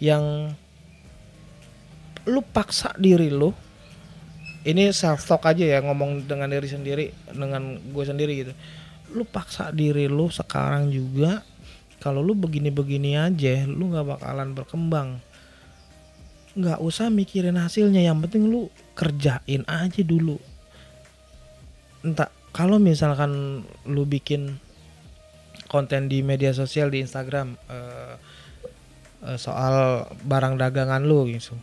yang 0.00 0.52
lu 2.28 2.40
paksa 2.44 2.92
diri 2.96 3.32
lu. 3.32 3.52
Ini 4.68 4.92
self 4.92 5.24
talk 5.24 5.48
aja 5.48 5.64
ya 5.64 5.78
ngomong 5.80 6.28
dengan 6.28 6.52
diri 6.52 6.68
sendiri 6.68 7.04
dengan 7.32 7.80
gue 7.80 8.04
sendiri 8.04 8.32
gitu. 8.44 8.52
Lu 9.16 9.24
paksa 9.24 9.72
diri 9.72 10.04
lu 10.04 10.28
sekarang 10.28 10.92
juga 10.92 11.40
kalau 12.00 12.20
lu 12.20 12.36
begini-begini 12.36 13.16
aja 13.16 13.64
lu 13.64 13.88
nggak 13.88 14.18
bakalan 14.18 14.52
berkembang. 14.52 15.08
Nggak 16.56 16.80
usah 16.84 17.08
mikirin 17.08 17.56
hasilnya 17.56 18.04
yang 18.04 18.20
penting 18.20 18.48
lu 18.48 18.68
kerjain 18.96 19.64
aja 19.64 20.02
dulu 20.04 20.36
entah 22.02 22.30
kalau 22.54 22.78
misalkan 22.78 23.62
lu 23.86 24.02
bikin 24.06 24.58
konten 25.68 26.08
di 26.08 26.24
media 26.24 26.54
sosial 26.56 26.88
di 26.88 27.04
Instagram 27.04 27.58
uh, 27.68 28.14
uh, 29.24 29.38
soal 29.38 30.06
barang 30.24 30.56
dagangan 30.56 31.04
lu 31.04 31.28
gitu 31.28 31.58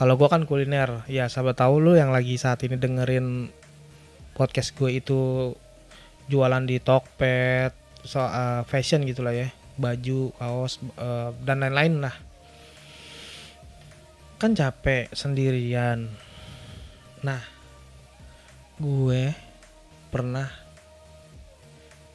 kalau 0.00 0.16
gue 0.16 0.32
kan 0.32 0.48
kuliner, 0.48 1.04
ya 1.12 1.28
sahabat 1.28 1.60
tahu 1.60 1.76
lu 1.76 1.92
yang 1.92 2.08
lagi 2.08 2.40
saat 2.40 2.64
ini 2.64 2.80
dengerin 2.80 3.52
podcast 4.32 4.72
gue 4.72 4.96
itu 4.96 5.52
jualan 6.24 6.64
di 6.64 6.80
Tokped, 6.80 7.76
soal 8.08 8.32
uh, 8.32 8.60
fashion 8.64 9.04
gitulah 9.04 9.36
ya, 9.36 9.52
baju, 9.76 10.32
kaos 10.40 10.80
uh, 10.96 11.36
dan 11.44 11.60
lain-lain 11.60 12.00
lah. 12.00 12.16
kan 14.40 14.56
capek 14.56 15.12
sendirian 15.12 16.08
nah 17.20 17.44
gue 18.80 19.36
pernah 20.10 20.50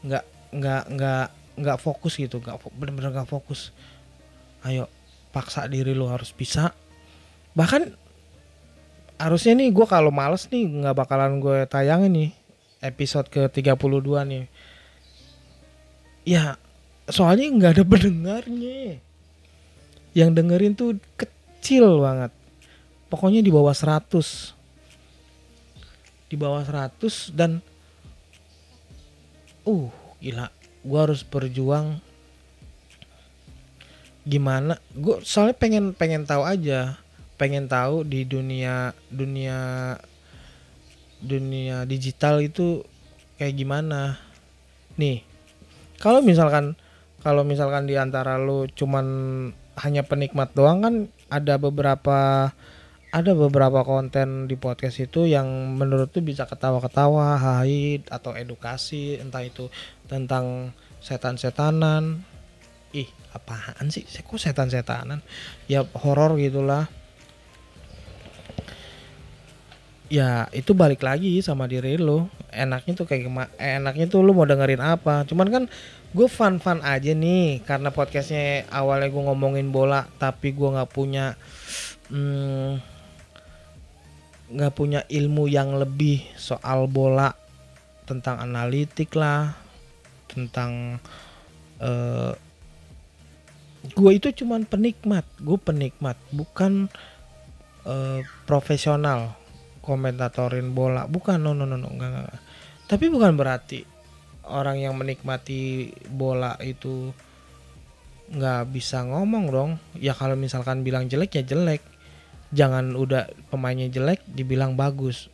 nggak 0.06 0.25
nggak 0.54 0.84
nggak 0.94 1.28
nggak 1.56 1.78
fokus 1.80 2.20
gitu 2.20 2.44
nggak 2.44 2.60
bener-bener 2.75 3.12
nggak 3.16 3.32
fokus. 3.32 3.72
Ayo 4.68 4.92
paksa 5.32 5.66
diri 5.66 5.96
lo 5.96 6.12
harus 6.12 6.36
bisa. 6.36 6.75
Bahkan 7.56 7.96
harusnya 9.16 9.56
nih 9.56 9.72
gue 9.72 9.88
kalau 9.88 10.12
males 10.12 10.52
nih 10.52 10.84
nggak 10.84 10.96
bakalan 10.96 11.40
gue 11.40 11.64
tayangin 11.72 12.12
nih 12.12 12.32
episode 12.84 13.32
ke 13.32 13.48
32 13.48 13.75
nih. 14.28 14.46
Ya 16.28 16.60
soalnya 17.08 17.48
nggak 17.50 17.72
ada 17.80 17.84
pendengarnya. 17.88 19.00
Yang 20.16 20.30
dengerin 20.32 20.74
tuh 20.75 20.96
kecil 21.20 22.00
banget. 22.00 22.32
Pokoknya 23.08 23.40
di 23.40 23.52
bawah 23.52 23.75
100 23.75 24.56
di 26.25 26.36
bawah 26.36 26.66
100 26.66 27.32
dan 27.38 27.62
uh 29.65 29.89
gila. 30.22 30.48
Gue 30.86 31.00
harus 31.01 31.22
berjuang. 31.25 32.00
Gimana? 34.25 34.77
Gue 34.93 35.22
soalnya 35.22 35.57
pengen 35.57 35.93
pengen 35.93 36.25
tahu 36.25 36.45
aja. 36.45 36.98
Pengen 37.36 37.67
tahu 37.67 38.07
di 38.07 38.24
dunia 38.24 38.95
dunia 39.12 39.57
dunia 41.19 41.84
digital 41.84 42.39
itu 42.39 42.86
kayak 43.38 43.57
gimana. 43.60 44.17
Nih 44.95 45.25
kalau 46.00 46.22
misalkan 46.24 46.77
kalau 47.25 47.41
misalkan 47.41 47.89
di 47.89 47.98
antara 47.98 48.38
lu 48.38 48.69
cuman 48.69 49.05
hanya 49.81 50.05
penikmat 50.05 50.53
doang 50.55 50.79
kan 50.86 50.95
ada 51.27 51.57
beberapa 51.60 52.51
ada 53.15 53.31
beberapa 53.31 53.88
konten 53.88 54.51
di 54.51 54.60
podcast 54.60 55.00
itu 55.00 55.24
yang 55.24 55.48
menurut 55.79 56.12
tuh 56.12 56.19
bisa 56.19 56.43
ketawa-ketawa, 56.43 57.39
haid 57.39 58.12
atau 58.12 58.36
edukasi, 58.36 59.15
entah 59.24 59.39
itu 59.39 59.72
tentang 60.12 60.75
setan-setanan. 61.00 62.27
Ih, 62.91 63.07
apaan 63.31 63.88
sih? 63.88 64.03
Saya 64.03 64.27
kok 64.27 64.36
setan-setanan? 64.36 65.24
Ya 65.72 65.88
horor 65.95 66.36
gitulah. 66.36 66.91
Ya 70.12 70.51
itu 70.51 70.75
balik 70.75 71.00
lagi 71.00 71.39
sama 71.39 71.72
diri 71.72 71.95
lo. 71.95 72.27
Enaknya 72.51 73.00
tuh 73.00 73.07
kayak 73.07 73.31
enaknya 73.55 74.12
tuh 74.12 74.27
lu 74.27 74.36
mau 74.36 74.43
dengerin 74.43 74.84
apa. 74.84 75.24
Cuman 75.24 75.48
kan 75.48 75.63
gue 76.12 76.27
fun 76.27 76.60
fun 76.60 76.84
aja 76.84 77.15
nih 77.15 77.63
karena 77.63 77.95
podcastnya 77.95 78.67
awalnya 78.75 79.07
gue 79.07 79.24
ngomongin 79.24 79.67
bola 79.72 80.07
tapi 80.15 80.55
gue 80.55 80.72
nggak 80.72 80.88
punya 80.95 81.36
hmm, 82.07 82.95
nggak 84.46 84.74
punya 84.78 85.02
ilmu 85.10 85.50
yang 85.50 85.74
lebih 85.74 86.22
soal 86.38 86.86
bola 86.86 87.34
tentang 88.06 88.38
analitik 88.38 89.18
lah 89.18 89.58
tentang 90.30 91.02
uh, 91.82 92.34
gue 93.86 94.12
itu 94.14 94.30
cuman 94.46 94.66
penikmat 94.66 95.25
gue 95.42 95.58
penikmat 95.58 96.18
bukan 96.34 96.90
uh, 97.86 98.20
profesional 98.46 99.34
komentatorin 99.82 100.74
bola 100.74 101.06
bukan 101.06 101.42
no 101.42 101.54
no 101.54 101.70
no 101.70 101.78
no 101.78 101.90
enggak, 101.90 102.10
enggak. 102.10 102.42
tapi 102.90 103.06
bukan 103.10 103.38
berarti 103.38 103.86
orang 104.46 104.82
yang 104.82 104.94
menikmati 104.98 105.94
bola 106.10 106.58
itu 106.62 107.14
nggak 108.25 108.74
bisa 108.74 109.06
ngomong 109.06 109.46
dong 109.54 109.72
ya 110.02 110.18
kalau 110.18 110.34
misalkan 110.34 110.82
bilang 110.82 111.06
jelek 111.06 111.42
ya 111.42 111.44
jelek 111.46 111.95
jangan 112.54 112.94
udah 112.94 113.30
pemainnya 113.50 113.90
jelek 113.90 114.22
dibilang 114.30 114.78
bagus. 114.78 115.32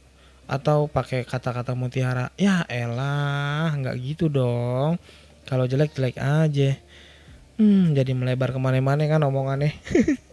Atau 0.52 0.92
pakai 0.92 1.24
kata-kata 1.24 1.76
mutiara 1.76 2.30
ya 2.36 2.68
elah 2.68 3.72
nggak 3.76 3.96
gitu 4.04 4.28
dong. 4.28 5.00
Kalau 5.48 5.66
jelek 5.66 5.96
jelek 5.96 6.20
aja. 6.20 6.76
Hmm 7.56 7.96
jadi 7.96 8.12
melebar 8.16 8.52
ke 8.52 8.60
mana-mana 8.60 9.08
kan 9.08 9.24
omongannya. 9.24 9.76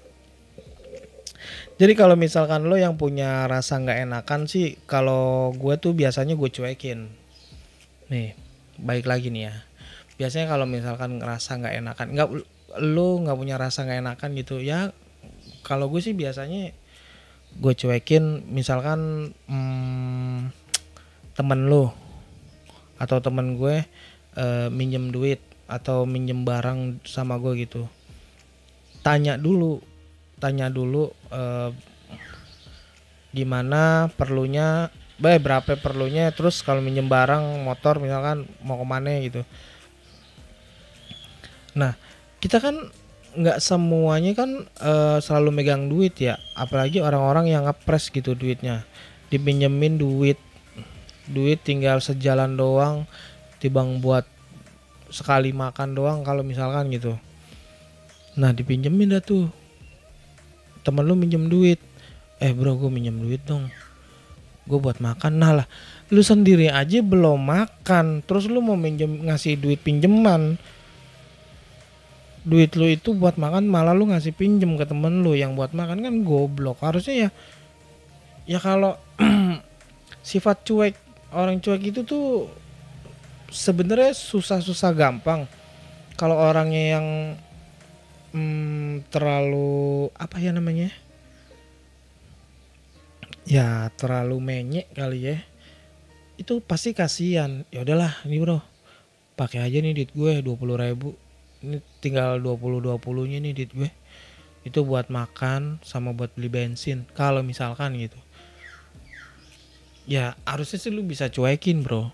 Jadi 1.79 1.95
kalau 1.95 2.19
misalkan 2.19 2.67
lo 2.67 2.75
yang 2.75 2.99
punya 2.99 3.47
rasa 3.47 3.79
nggak 3.79 4.11
enakan 4.11 4.51
sih 4.51 4.75
kalau 4.91 5.55
gue 5.55 5.79
tuh 5.79 5.95
biasanya 5.95 6.35
gue 6.35 6.51
cuekin. 6.51 7.07
Nih 8.11 8.35
baik 8.83 9.07
lagi 9.07 9.31
nih 9.31 9.47
ya. 9.47 9.55
Biasanya 10.19 10.51
kalau 10.51 10.67
misalkan 10.67 11.23
ngerasa 11.23 11.63
nggak 11.63 11.75
enakan 11.79 12.07
nggak 12.19 12.29
lu 12.83 13.23
nggak 13.23 13.39
punya 13.39 13.57
rasa 13.57 13.87
nggak 13.87 14.01
enakan 14.03 14.31
gitu 14.35 14.59
ya 14.59 14.91
kalau 15.69 15.93
gue 15.93 16.01
sih 16.01 16.17
biasanya 16.17 16.73
gue 17.61 17.73
cuekin 17.77 18.49
misalkan 18.49 19.31
hmm, 19.45 20.49
temen 21.37 21.61
lu 21.69 21.93
atau 22.97 23.21
temen 23.21 23.61
gue 23.61 23.85
uh, 24.41 24.69
minjem 24.73 25.13
duit 25.13 25.45
atau 25.69 26.09
minjem 26.09 26.43
barang 26.49 27.05
sama 27.05 27.37
gue 27.37 27.69
gitu. 27.69 27.85
Tanya 29.05 29.37
dulu 29.37 29.85
tanya 30.41 30.73
dulu 30.73 31.13
uh, 31.29 31.71
gimana 33.37 34.09
perlunya 34.17 34.89
Baik 35.19 35.51
berapa 35.51 35.75
perlunya 35.83 36.31
terus 36.31 36.63
kalau 36.63 36.79
minjem 36.79 37.11
barang 37.11 37.67
motor 37.67 37.99
misalkan 37.99 38.47
mau 38.63 38.79
ke 38.79 38.87
mana 38.87 39.19
gitu. 39.19 39.43
Nah 41.75 41.99
kita 42.39 42.63
kan 42.63 42.95
nggak 43.39 43.63
semuanya 43.63 44.35
kan 44.35 44.67
uh, 44.83 45.23
selalu 45.23 45.63
megang 45.63 45.87
duit 45.87 46.19
ya. 46.19 46.37
Apalagi 46.59 46.99
orang-orang 46.99 47.55
yang 47.55 47.71
ngepres 47.71 48.11
gitu 48.11 48.35
duitnya. 48.35 48.83
Dipinjemin 49.31 49.95
duit. 49.95 50.39
Duit 51.31 51.63
tinggal 51.63 52.03
sejalan 52.03 52.59
doang. 52.59 53.07
Tibang 53.63 54.03
buat 54.03 54.27
sekali 55.09 55.55
makan 55.55 55.95
doang 55.95 56.19
kalau 56.27 56.43
misalkan 56.43 56.91
gitu. 56.91 57.15
Nah 58.35 58.51
dipinjemin 58.51 59.15
dah 59.15 59.23
tuh. 59.23 59.47
Temen 60.83 61.07
lu 61.07 61.15
minjem 61.15 61.47
duit. 61.47 61.79
Eh 62.43 62.51
bro 62.51 62.75
gue 62.75 62.91
minjem 62.91 63.15
duit 63.19 63.43
dong. 63.47 63.71
Gue 64.67 64.79
buat 64.83 64.99
makan. 64.99 65.33
Nah 65.39 65.53
lah 65.63 65.67
lu 66.11 66.27
sendiri 66.27 66.75
aja 66.75 66.99
belum 67.03 67.39
makan. 67.39 68.27
Terus 68.27 68.51
lu 68.51 68.59
mau 68.59 68.75
minjem 68.75 69.31
ngasih 69.31 69.59
duit 69.59 69.79
pinjeman 69.79 70.59
duit 72.49 72.73
lu 72.81 72.89
itu 72.89 73.13
buat 73.13 73.37
makan 73.37 73.69
malah 73.69 73.93
lu 73.93 74.09
ngasih 74.09 74.33
pinjem 74.33 74.81
ke 74.81 74.89
temen 74.89 75.21
lu 75.21 75.37
yang 75.37 75.53
buat 75.53 75.77
makan 75.77 76.01
kan 76.01 76.15
goblok. 76.25 76.81
Harusnya 76.81 77.29
ya 77.29 77.31
ya 78.49 78.59
kalau 78.59 78.97
sifat 80.25 80.65
cuek 80.65 80.97
orang 81.37 81.61
cuek 81.61 81.93
itu 81.93 82.01
tuh 82.09 82.49
sebenarnya 83.53 84.17
susah-susah 84.17 84.97
gampang. 84.97 85.45
Kalau 86.17 86.41
orangnya 86.41 86.99
yang 86.99 87.07
hmm, 88.33 89.07
terlalu 89.13 90.09
apa 90.17 90.41
ya 90.41 90.57
namanya? 90.57 90.89
Ya 93.45 93.93
terlalu 94.01 94.41
menyek 94.41 94.89
kali 94.97 95.21
ya 95.21 95.37
itu 96.41 96.65
pasti 96.65 96.97
kasihan. 96.97 97.69
Ya 97.69 97.85
udahlah 97.85 98.25
ini 98.25 98.41
bro 98.41 98.65
pakai 99.37 99.69
aja 99.69 99.85
nih 99.85 99.93
duit 99.93 100.11
gue 100.17 100.33
dua 100.41 100.57
puluh 100.57 100.81
ribu 100.81 101.15
ini 101.65 101.83
tinggal 101.99 102.39
dua 102.39 102.55
puluh 102.55 102.79
dua 102.79 102.97
puluhnya 102.99 103.43
nih 103.43 103.53
duit 103.55 103.73
gue. 103.75 103.91
Itu 104.67 104.85
buat 104.85 105.09
makan 105.09 105.81
sama 105.87 106.13
buat 106.13 106.35
beli 106.35 106.51
bensin 106.51 107.09
kalau 107.17 107.41
misalkan 107.41 107.97
gitu. 107.97 108.19
Ya 110.09 110.37
harusnya 110.45 110.79
sih 110.81 110.93
lu 110.93 111.05
bisa 111.05 111.29
cuekin 111.29 111.85
bro. 111.85 112.11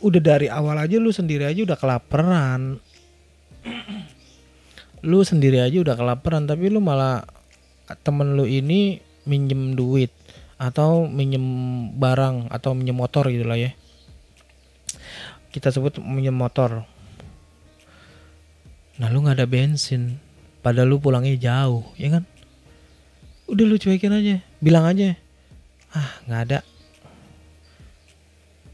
Udah 0.00 0.22
dari 0.22 0.48
awal 0.48 0.80
aja 0.80 0.96
lu 0.96 1.12
sendiri 1.12 1.44
aja 1.44 1.60
udah 1.62 1.78
kelaparan. 1.78 2.80
Lu 5.00 5.24
sendiri 5.24 5.60
aja 5.60 5.80
udah 5.80 5.96
kelaparan 5.96 6.48
tapi 6.48 6.68
lu 6.68 6.80
malah 6.80 7.24
temen 8.06 8.38
lu 8.38 8.46
ini 8.46 9.02
minjem 9.26 9.76
duit 9.76 10.12
atau 10.60 11.08
minjem 11.08 11.42
barang 11.96 12.52
atau 12.52 12.76
minjem 12.76 12.96
motor 12.96 13.26
gitu 13.32 13.48
lah 13.48 13.56
ya 13.56 13.72
kita 15.50 15.74
sebut 15.74 15.98
minjem 15.98 16.34
motor. 16.34 16.86
Nah 19.02 19.08
lu 19.10 19.26
nggak 19.26 19.42
ada 19.42 19.48
bensin 19.50 20.18
padahal 20.62 20.94
lu 20.94 21.02
pulangnya 21.02 21.34
jauh 21.34 21.82
ya 21.98 22.14
kan? 22.18 22.24
Udah 23.50 23.64
lu 23.66 23.76
cuekin 23.76 24.14
aja 24.14 24.38
bilang 24.62 24.86
aja. 24.86 25.18
Ah 25.90 26.10
nggak 26.26 26.40
ada. 26.46 26.58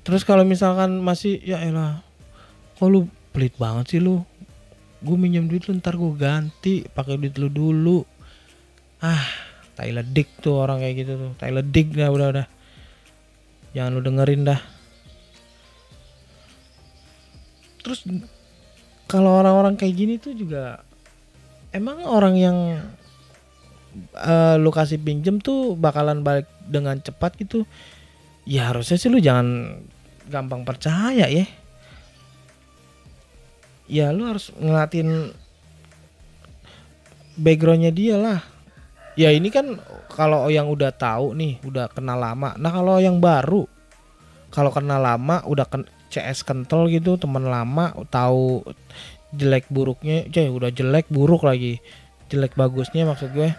Terus 0.04 0.22
kalau 0.22 0.44
misalkan 0.44 1.00
masih 1.00 1.40
ya 1.42 1.64
elah 1.64 2.04
kok 2.76 2.86
lu 2.92 3.08
pelit 3.32 3.56
banget 3.56 3.96
sih 3.96 4.00
lu? 4.04 4.22
Gue 5.00 5.16
minjem 5.16 5.48
duit 5.48 5.64
lu 5.64 5.80
ntar 5.80 5.96
gue 5.96 6.12
ganti 6.14 6.84
pakai 6.84 7.16
duit 7.16 7.40
lu 7.40 7.48
dulu. 7.48 8.04
Ah 9.00 9.24
Tyler 9.76 10.04
Dick 10.04 10.40
tuh 10.44 10.60
orang 10.60 10.80
kayak 10.80 10.94
gitu 11.04 11.12
tuh 11.16 11.32
Tyler 11.40 11.64
Dick 11.64 11.96
dah 11.96 12.12
udah 12.12 12.28
udah. 12.36 12.46
Jangan 13.72 13.90
lu 13.96 14.00
dengerin 14.04 14.44
dah 14.44 14.75
terus 17.86 18.02
kalau 19.06 19.38
orang-orang 19.38 19.78
kayak 19.78 19.94
gini 19.94 20.14
tuh 20.18 20.34
juga 20.34 20.82
emang 21.70 22.02
orang 22.02 22.34
yang 22.34 22.58
uh, 24.18 24.58
lu 24.58 24.74
kasih 24.74 24.98
pinjem 24.98 25.38
tuh 25.38 25.78
bakalan 25.78 26.26
balik 26.26 26.50
dengan 26.66 26.98
cepat 26.98 27.38
gitu? 27.38 27.62
Ya 28.42 28.74
harusnya 28.74 28.98
sih 28.98 29.06
lu 29.06 29.22
jangan 29.22 29.78
gampang 30.26 30.66
percaya 30.66 31.30
ya. 31.30 31.46
Ya 33.86 34.10
lu 34.10 34.26
harus 34.26 34.50
ngelatin 34.58 35.30
backgroundnya 37.38 37.94
dia 37.94 38.18
lah. 38.18 38.40
Ya 39.14 39.30
ini 39.30 39.54
kan 39.54 39.78
kalau 40.10 40.50
yang 40.50 40.66
udah 40.66 40.90
tahu 40.90 41.38
nih 41.38 41.62
udah 41.62 41.86
kenal 41.94 42.18
lama. 42.18 42.58
Nah 42.58 42.70
kalau 42.74 42.98
yang 42.98 43.22
baru 43.22 43.70
kalau 44.50 44.74
kenal 44.74 44.98
lama 44.98 45.46
udah 45.46 45.66
ken 45.70 45.86
CS 46.10 46.46
kental 46.46 46.86
gitu 46.88 47.18
teman 47.18 47.46
lama 47.46 47.92
tahu 48.08 48.62
jelek 49.34 49.68
buruknya 49.68 50.26
coy 50.30 50.48
udah 50.48 50.70
jelek 50.70 51.10
buruk 51.10 51.42
lagi. 51.42 51.82
Jelek 52.30 52.54
bagusnya 52.58 53.06
maksud 53.06 53.34
gue. 53.34 53.54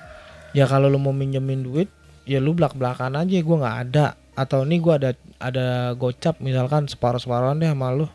Ya 0.55 0.65
kalau 0.65 0.87
lu 0.87 0.99
mau 0.99 1.13
minjemin 1.15 1.63
duit 1.63 1.91
ya 2.27 2.43
lu 2.43 2.51
belak 2.55 2.75
belakan 2.75 3.19
aja 3.19 3.37
gue 3.39 3.57
nggak 3.57 3.77
ada. 3.89 4.15
Atau 4.37 4.63
nih 4.63 4.79
gue 4.79 4.93
ada 4.93 5.11
ada 5.37 5.67
gocap 5.93 6.39
misalkan 6.41 6.89
separuh 6.89 7.21
separuhan 7.21 7.61
deh 7.61 7.69
sama 7.69 7.93
lu 7.93 8.09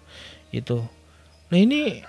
itu 0.52 0.82
nah 1.48 1.56
ini 1.60 2.00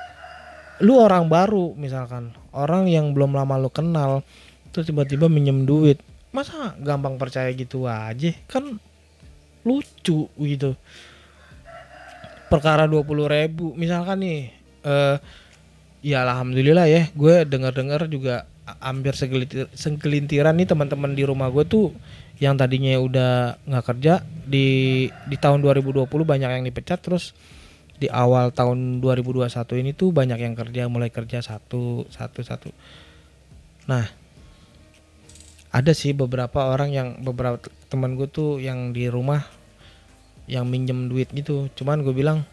lu 0.84 1.00
orang 1.00 1.28
baru 1.28 1.76
misalkan. 1.76 2.34
Orang 2.54 2.86
yang 2.86 3.18
belum 3.18 3.34
lama 3.34 3.60
lu 3.60 3.70
kenal 3.70 4.24
terus 4.72 4.90
tiba-tiba 4.90 5.28
minjem 5.28 5.68
duit. 5.68 6.00
Masa 6.34 6.74
gampang 6.82 7.22
percaya 7.22 7.54
gitu 7.54 7.86
aja? 7.86 8.34
Kan 8.50 8.82
lucu 9.64 10.28
gitu 10.28 10.76
perkara 12.54 12.86
dua 12.86 13.02
puluh 13.02 13.26
ribu 13.26 13.74
misalkan 13.74 14.22
nih 14.22 14.54
eh 14.86 15.18
ya 16.06 16.22
alhamdulillah 16.22 16.86
ya 16.86 17.10
gue 17.16 17.48
dengar-dengar 17.50 18.06
juga 18.12 18.46
hampir 18.84 19.16
segelintir, 19.16 19.72
segelintiran 19.74 20.54
nih 20.54 20.68
teman-teman 20.68 21.16
di 21.16 21.24
rumah 21.26 21.50
gue 21.50 21.66
tuh 21.66 21.96
yang 22.38 22.60
tadinya 22.60 23.00
udah 23.00 23.58
nggak 23.64 23.86
kerja 23.88 24.22
di 24.46 25.08
di 25.08 25.38
tahun 25.40 25.64
2020 25.64 26.06
banyak 26.12 26.50
yang 26.60 26.64
dipecat 26.68 27.00
terus 27.00 27.32
di 27.98 28.12
awal 28.12 28.52
tahun 28.52 29.00
2021 29.00 29.48
ini 29.80 29.92
tuh 29.96 30.12
banyak 30.12 30.44
yang 30.44 30.54
kerja 30.60 30.92
mulai 30.92 31.08
kerja 31.08 31.40
satu 31.40 32.04
satu 32.12 32.40
satu. 32.44 32.70
Nah 33.88 34.04
ada 35.72 35.92
sih 35.96 36.12
beberapa 36.12 36.68
orang 36.68 36.92
yang 36.92 37.08
beberapa 37.24 37.64
teman 37.88 38.20
gue 38.20 38.28
tuh 38.28 38.60
yang 38.60 38.92
di 38.92 39.08
rumah 39.08 39.48
yang 40.48 40.68
minjem 40.68 41.08
duit 41.08 41.32
gitu. 41.32 41.72
Cuman 41.78 42.04
gue 42.04 42.14
bilang 42.16 42.44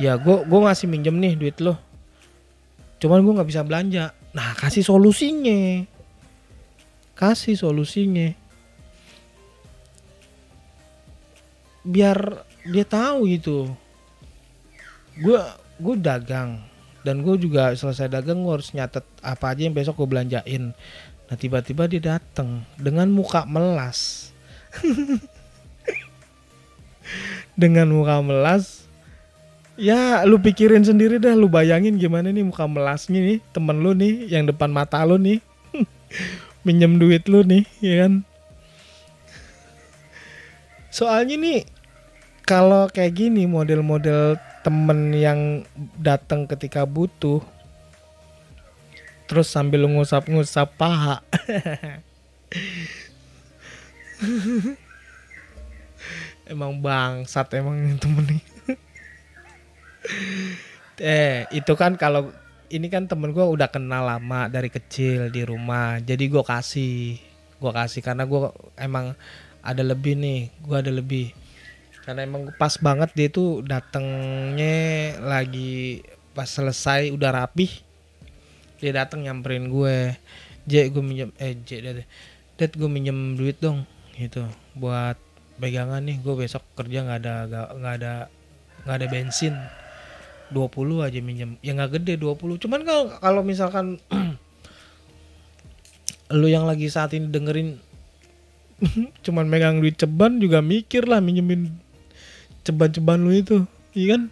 ya 0.00 0.16
gue 0.16 0.46
gue 0.46 0.60
ngasih 0.62 0.86
minjem 0.88 1.16
nih 1.18 1.34
duit 1.34 1.56
lo. 1.58 1.78
Cuman 3.02 3.22
gue 3.22 3.32
nggak 3.34 3.50
bisa 3.50 3.62
belanja. 3.66 4.14
Nah 4.32 4.54
kasih 4.54 4.86
solusinya. 4.86 5.82
Kasih 7.18 7.58
solusinya. 7.58 8.30
Biar 11.82 12.46
dia 12.62 12.86
tahu 12.86 13.26
gitu. 13.26 13.66
Gue 15.18 15.38
gue 15.82 15.96
dagang. 15.98 16.62
Dan 17.02 17.26
gue 17.26 17.34
juga 17.34 17.74
selesai 17.74 18.06
dagang 18.06 18.46
gue 18.46 18.54
harus 18.54 18.70
nyatet 18.70 19.02
apa 19.26 19.50
aja 19.50 19.66
yang 19.66 19.74
besok 19.74 19.98
gue 19.98 20.08
belanjain. 20.14 20.70
Nah 21.26 21.36
tiba-tiba 21.40 21.90
dia 21.90 21.98
datang 22.14 22.62
dengan 22.78 23.10
muka 23.10 23.42
melas 23.48 24.30
dengan 27.56 27.90
muka 27.92 28.18
melas 28.24 28.82
Ya 29.80 30.20
lu 30.28 30.36
pikirin 30.36 30.84
sendiri 30.84 31.16
dah 31.16 31.32
lu 31.32 31.48
bayangin 31.48 31.96
gimana 31.96 32.28
nih 32.28 32.44
muka 32.44 32.68
melasnya 32.68 33.24
nih 33.24 33.40
temen 33.56 33.80
lu 33.80 33.96
nih 33.96 34.28
yang 34.28 34.44
depan 34.44 34.68
mata 34.68 35.00
lu 35.00 35.16
nih. 35.16 35.40
Minjem 36.68 37.00
duit 37.00 37.24
lu 37.24 37.40
nih 37.40 37.64
ya 37.80 38.04
kan? 38.04 38.20
Soalnya 40.92 41.40
nih 41.40 41.64
kalau 42.44 42.84
kayak 42.92 43.16
gini 43.16 43.48
model-model 43.48 44.36
temen 44.60 45.16
yang 45.16 45.64
datang 45.96 46.44
ketika 46.44 46.84
butuh 46.84 47.40
terus 49.26 49.48
sambil 49.48 49.88
ngusap-ngusap 49.88 50.68
paha 50.76 51.24
emang 56.48 56.78
bangsat 56.82 57.48
emang 57.58 57.98
temen 57.98 58.24
nih 58.26 58.42
eh 61.02 61.46
itu 61.54 61.72
kan 61.78 61.94
kalau 61.94 62.30
ini 62.72 62.88
kan 62.88 63.04
temen 63.04 63.36
gue 63.36 63.44
udah 63.44 63.68
kenal 63.68 64.08
lama 64.08 64.48
dari 64.48 64.72
kecil 64.72 65.28
di 65.28 65.44
rumah. 65.44 66.00
Jadi 66.00 66.24
gue 66.24 66.40
kasih 66.40 67.20
gue 67.60 67.72
kasih. 67.76 68.00
Karena 68.00 68.24
gue 68.24 68.48
emang 68.80 69.12
ada 69.60 69.84
lebih 69.84 70.16
nih 70.16 70.48
gue 70.64 70.76
ada 70.80 70.88
lebih. 70.88 71.36
Karena 72.02 72.24
emang 72.24 72.48
pas 72.56 72.80
banget 72.80 73.12
dia 73.12 73.28
tuh 73.28 73.60
datengnya 73.60 75.20
lagi 75.20 76.00
pas 76.32 76.48
selesai 76.48 77.12
udah 77.12 77.44
rapih 77.44 77.68
dia 78.80 79.04
dateng 79.04 79.28
nyamperin 79.28 79.68
gue. 79.68 80.16
J 80.64 80.88
gue 80.88 81.04
minjem 81.04 81.30
eh 81.36 81.58
J 81.60 81.70
deh 81.84 82.08
dad 82.56 82.72
gue 82.78 82.86
minjem 82.86 83.34
duit 83.34 83.58
dong 83.58 83.82
gitu 84.14 84.46
buat 84.78 85.18
pegangan 85.62 86.02
nih 86.02 86.18
gue 86.18 86.34
besok 86.34 86.66
kerja 86.74 87.06
nggak 87.06 87.18
ada 87.22 87.34
nggak 87.78 87.94
ada 88.02 88.12
nggak 88.82 88.96
ada 88.98 89.06
bensin. 89.06 89.54
20 90.52 91.00
aja 91.00 91.18
minjem. 91.24 91.56
Ya 91.64 91.72
nggak 91.72 92.02
gede 92.02 92.20
20 92.20 92.60
cuman 92.60 92.80
kalau 92.84 93.04
kalau 93.22 93.42
misalkan 93.46 93.96
lu 96.38 96.46
yang 96.50 96.68
lagi 96.68 96.90
saat 96.90 97.14
ini 97.16 97.32
dengerin 97.32 97.80
cuman 99.24 99.48
megang 99.48 99.80
duit 99.80 99.96
ceban 99.96 100.42
juga 100.42 100.60
mikir 100.60 101.08
lah 101.08 101.22
minjemin 101.22 101.72
ceban-ceban 102.66 103.22
lu 103.22 103.32
itu 103.32 103.64
iya 103.96 104.18
kan? 104.18 104.22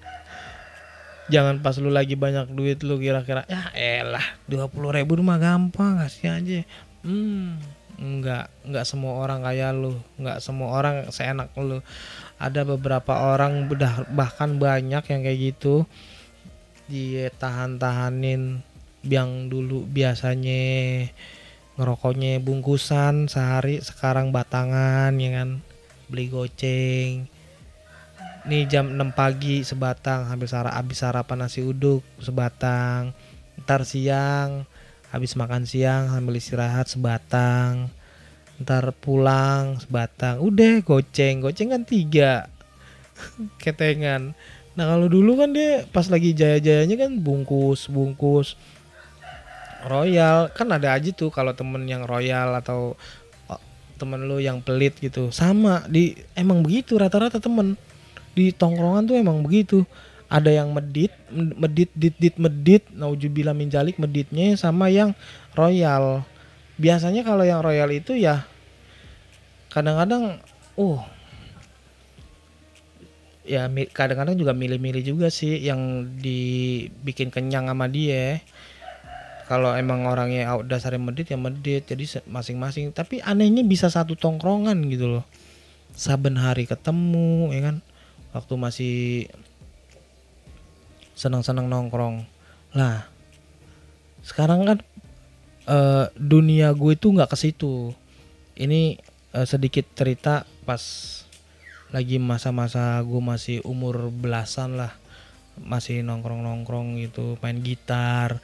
Jangan 1.30 1.62
pas 1.62 1.78
lu 1.78 1.94
lagi 1.94 2.18
banyak 2.18 2.50
duit 2.52 2.82
lu 2.82 2.98
kira-kira 2.98 3.46
ya 3.46 3.70
elah 3.72 4.26
20 4.50 4.76
ribu 4.76 5.22
mah 5.22 5.38
gampang 5.38 6.02
kasih 6.02 6.36
aja. 6.36 6.60
Hmm 7.06 7.79
enggak 8.00 8.48
enggak 8.64 8.88
semua 8.88 9.20
orang 9.20 9.44
kayak 9.44 9.76
lu. 9.76 9.92
Enggak 10.16 10.40
semua 10.40 10.72
orang 10.72 11.06
seenak 11.12 11.52
lu. 11.60 11.84
Ada 12.40 12.64
beberapa 12.64 13.36
orang 13.36 13.68
udah 13.68 14.08
bahkan 14.10 14.56
banyak 14.56 15.04
yang 15.04 15.20
kayak 15.20 15.38
gitu. 15.38 15.84
Dia 16.88 17.28
tahan-tahanin 17.30 18.64
yang 19.04 19.52
dulu 19.52 19.84
biasanya 19.86 21.06
ngerokoknya 21.76 22.40
bungkusan 22.40 23.28
sehari 23.28 23.84
sekarang 23.84 24.32
batangan 24.32 25.12
ya 25.20 25.30
kan? 25.36 25.60
Beli 26.08 26.32
goceng. 26.32 27.28
Nih 28.48 28.64
jam 28.64 28.96
6 28.96 29.12
pagi 29.12 29.60
sebatang 29.60 30.32
habis 30.32 30.56
habis 30.56 30.98
sarapan 30.98 31.44
nasi 31.44 31.60
uduk 31.60 32.00
sebatang. 32.16 33.12
Ntar 33.60 33.84
siang 33.84 34.64
habis 35.11 35.35
makan 35.35 35.66
siang 35.66 36.11
sambil 36.11 36.38
istirahat 36.38 36.87
sebatang. 36.87 37.90
Ntar 38.62 38.94
pulang 38.94 39.83
sebatang. 39.83 40.38
Udah 40.38 40.81
goceng. 40.87 41.42
Goceng 41.42 41.75
kan 41.75 41.83
tiga. 41.83 42.46
Ketengan. 43.62 44.33
Nah 44.79 44.85
kalau 44.87 45.11
dulu 45.11 45.42
kan 45.42 45.51
dia 45.51 45.83
pas 45.90 46.07
lagi 46.07 46.31
jaya-jayanya 46.33 46.96
kan 46.96 47.12
bungkus 47.18 47.90
bungkus. 47.90 48.55
Royal. 49.87 50.55
Kan 50.55 50.70
ada 50.70 50.94
aja 50.94 51.11
tuh 51.11 51.35
kalau 51.35 51.51
temen 51.59 51.83
yang 51.90 52.07
royal 52.07 52.55
atau 52.55 52.94
oh, 53.51 53.62
temen 53.99 54.31
lu 54.31 54.38
yang 54.38 54.62
pelit 54.62 54.94
gitu. 55.03 55.35
Sama 55.35 55.83
di 55.90 56.14
emang 56.38 56.62
begitu 56.62 56.94
rata-rata 56.94 57.42
temen. 57.42 57.75
Di 58.31 58.55
tongkrongan 58.55 59.11
tuh 59.11 59.16
emang 59.18 59.42
begitu 59.42 59.83
ada 60.30 60.46
yang 60.54 60.70
medit 60.70 61.10
medit 61.34 61.90
dit 61.98 62.14
dit 62.14 62.34
medit 62.38 62.86
naujubillah 62.94 63.50
min 63.50 63.66
jalik 63.66 63.98
meditnya 63.98 64.54
sama 64.54 64.86
yang 64.86 65.18
royal. 65.58 66.22
Biasanya 66.78 67.26
kalau 67.26 67.42
yang 67.42 67.60
royal 67.60 67.90
itu 67.90 68.14
ya 68.14 68.46
kadang-kadang 69.74 70.38
uh 70.78 71.02
ya 73.42 73.66
kadang-kadang 73.90 74.38
juga 74.38 74.54
milih-milih 74.54 75.02
juga 75.02 75.26
sih 75.34 75.58
yang 75.58 76.06
dibikin 76.22 77.34
kenyang 77.34 77.66
sama 77.66 77.90
dia. 77.90 78.38
Kalau 79.50 79.74
emang 79.74 80.06
orangnya 80.06 80.54
dasarnya 80.62 81.02
medit 81.02 81.26
ya 81.26 81.34
medit. 81.34 81.82
Jadi 81.90 82.22
masing-masing. 82.30 82.94
Tapi 82.94 83.18
anehnya 83.18 83.66
bisa 83.66 83.90
satu 83.90 84.14
tongkrongan 84.14 84.78
gitu 84.86 85.10
loh. 85.10 85.26
Saben 85.90 86.38
hari 86.38 86.70
ketemu 86.70 87.50
ya 87.50 87.60
kan? 87.66 87.76
Waktu 88.30 88.54
masih 88.54 88.96
senang-senang 91.20 91.68
nongkrong. 91.68 92.24
Lah 92.72 93.04
sekarang 94.24 94.64
kan 94.64 94.78
uh, 95.68 96.09
dunia 96.16 96.72
gue 96.72 96.96
itu 96.96 97.12
nggak 97.12 97.28
ke 97.28 97.37
situ. 97.37 97.92
Ini 98.56 98.96
uh, 99.37 99.44
sedikit 99.44 99.85
cerita 99.92 100.48
pas 100.64 100.80
lagi 101.92 102.16
masa-masa 102.16 102.96
gue 103.04 103.20
masih 103.20 103.61
umur 103.68 104.09
belasan 104.09 104.80
lah. 104.80 104.96
Masih 105.61 106.00
nongkrong-nongkrong 106.00 106.96
gitu 107.04 107.37
main 107.44 107.61
gitar 107.61 108.40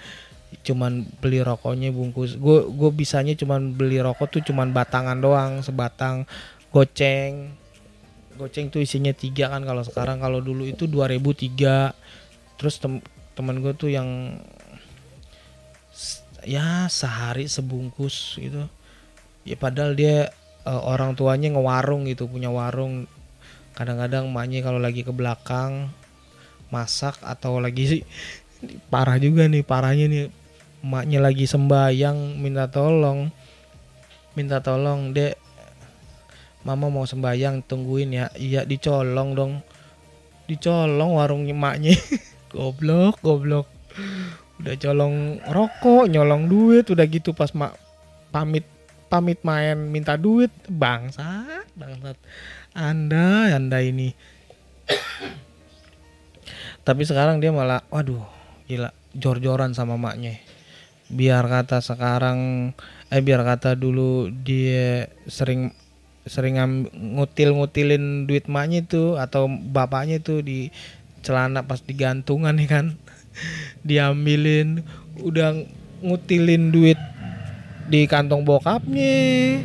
cuman 0.62 1.09
beli 1.25 1.41
rokoknya 1.43 1.91
bungkus. 1.91 2.37
Gue 2.37 2.69
gue 2.69 2.91
bisanya 2.93 3.33
cuman 3.35 3.73
beli 3.73 3.99
rokok 3.99 4.37
tuh 4.37 4.43
cuman 4.45 4.71
batangan 4.71 5.19
doang 5.19 5.65
sebatang 5.65 6.29
goceng. 6.71 7.57
Goceng 8.37 8.69
tuh 8.69 8.85
isinya 8.85 9.11
tiga 9.17 9.49
kan 9.49 9.65
kalau 9.65 9.83
sekarang. 9.83 10.21
Kalau 10.21 10.45
dulu 10.45 10.69
itu 10.69 10.85
2003 10.87 12.06
terus 12.57 12.81
tem 12.81 13.05
teman 13.37 13.61
gue 13.61 13.77
tuh 13.77 13.92
yang 13.92 14.40
ya 16.47 16.87
sehari 16.87 17.51
sebungkus 17.51 18.38
gitu. 18.40 18.71
Ya 19.42 19.59
padahal 19.59 19.99
dia 19.99 20.31
uh, 20.64 20.83
orang 20.87 21.19
tuanya 21.19 21.53
ngewarung 21.53 22.07
gitu 22.09 22.31
punya 22.31 22.49
warung. 22.49 23.11
Kadang-kadang 23.77 24.33
emaknya 24.33 24.64
kalau 24.64 24.81
lagi 24.81 25.05
ke 25.05 25.12
belakang 25.12 25.92
masak 26.73 27.14
atau 27.23 27.62
lagi 27.62 27.85
sih 27.87 28.03
parah 28.92 29.19
juga 29.21 29.45
nih 29.51 29.66
parahnya 29.66 30.07
nih. 30.09 30.25
Emaknya 30.81 31.19
lagi 31.19 31.45
sembayang 31.45 32.38
minta 32.38 32.71
tolong 32.71 33.29
minta 34.37 34.61
tolong 34.61 35.16
dek 35.16 35.35
mama 36.62 36.88
mau 36.88 37.05
sembayang 37.05 37.66
tungguin 37.66 38.11
ya. 38.14 38.27
Iya 38.38 38.62
dicolong 38.62 39.35
dong. 39.35 39.53
Dicolong 40.47 41.19
warung 41.19 41.42
emaknya 41.51 41.99
goblok 42.57 43.21
goblok. 43.21 43.69
Udah 44.57 44.75
colong 44.81 45.37
rokok 45.45 46.09
nyolong 46.09 46.49
duit 46.49 46.88
udah 46.88 47.05
gitu 47.05 47.37
pas 47.37 47.53
mak 47.53 47.77
pamit 48.33 48.64
pamit 49.12 49.38
main 49.45 49.77
minta 49.77 50.16
duit. 50.16 50.49
Bangsat 50.73 51.69
bangsat. 51.77 52.16
Anda 52.73 53.53
anda 53.53 53.85
ini. 53.85 54.16
Tapi 56.87 57.03
sekarang 57.05 57.42
dia 57.42 57.53
malah 57.53 57.85
waduh 57.92 58.25
gila 58.64 58.97
jor-joran 59.12 59.77
sama 59.77 60.01
maknya. 60.01 60.40
Biar 61.12 61.45
kata 61.47 61.85
sekarang 61.85 62.73
eh 63.12 63.23
biar 63.23 63.47
kata 63.47 63.79
dulu 63.79 64.33
dia 64.33 65.07
sering 65.31 65.71
sering 66.27 66.59
ngutil-ngutilin 66.90 68.27
duit 68.27 68.51
maknya 68.51 68.83
itu 68.83 69.14
atau 69.14 69.47
bapaknya 69.47 70.19
itu 70.19 70.42
di 70.42 70.75
celana 71.27 71.67
pas 71.67 71.83
digantungan 71.83 72.55
nih 72.55 72.71
kan? 72.71 72.87
Diambilin 73.83 74.87
udah 75.27 75.59
ngutilin 76.07 76.71
duit 76.71 76.99
di 77.91 78.07
kantong 78.07 78.47
bokapnya. 78.47 79.59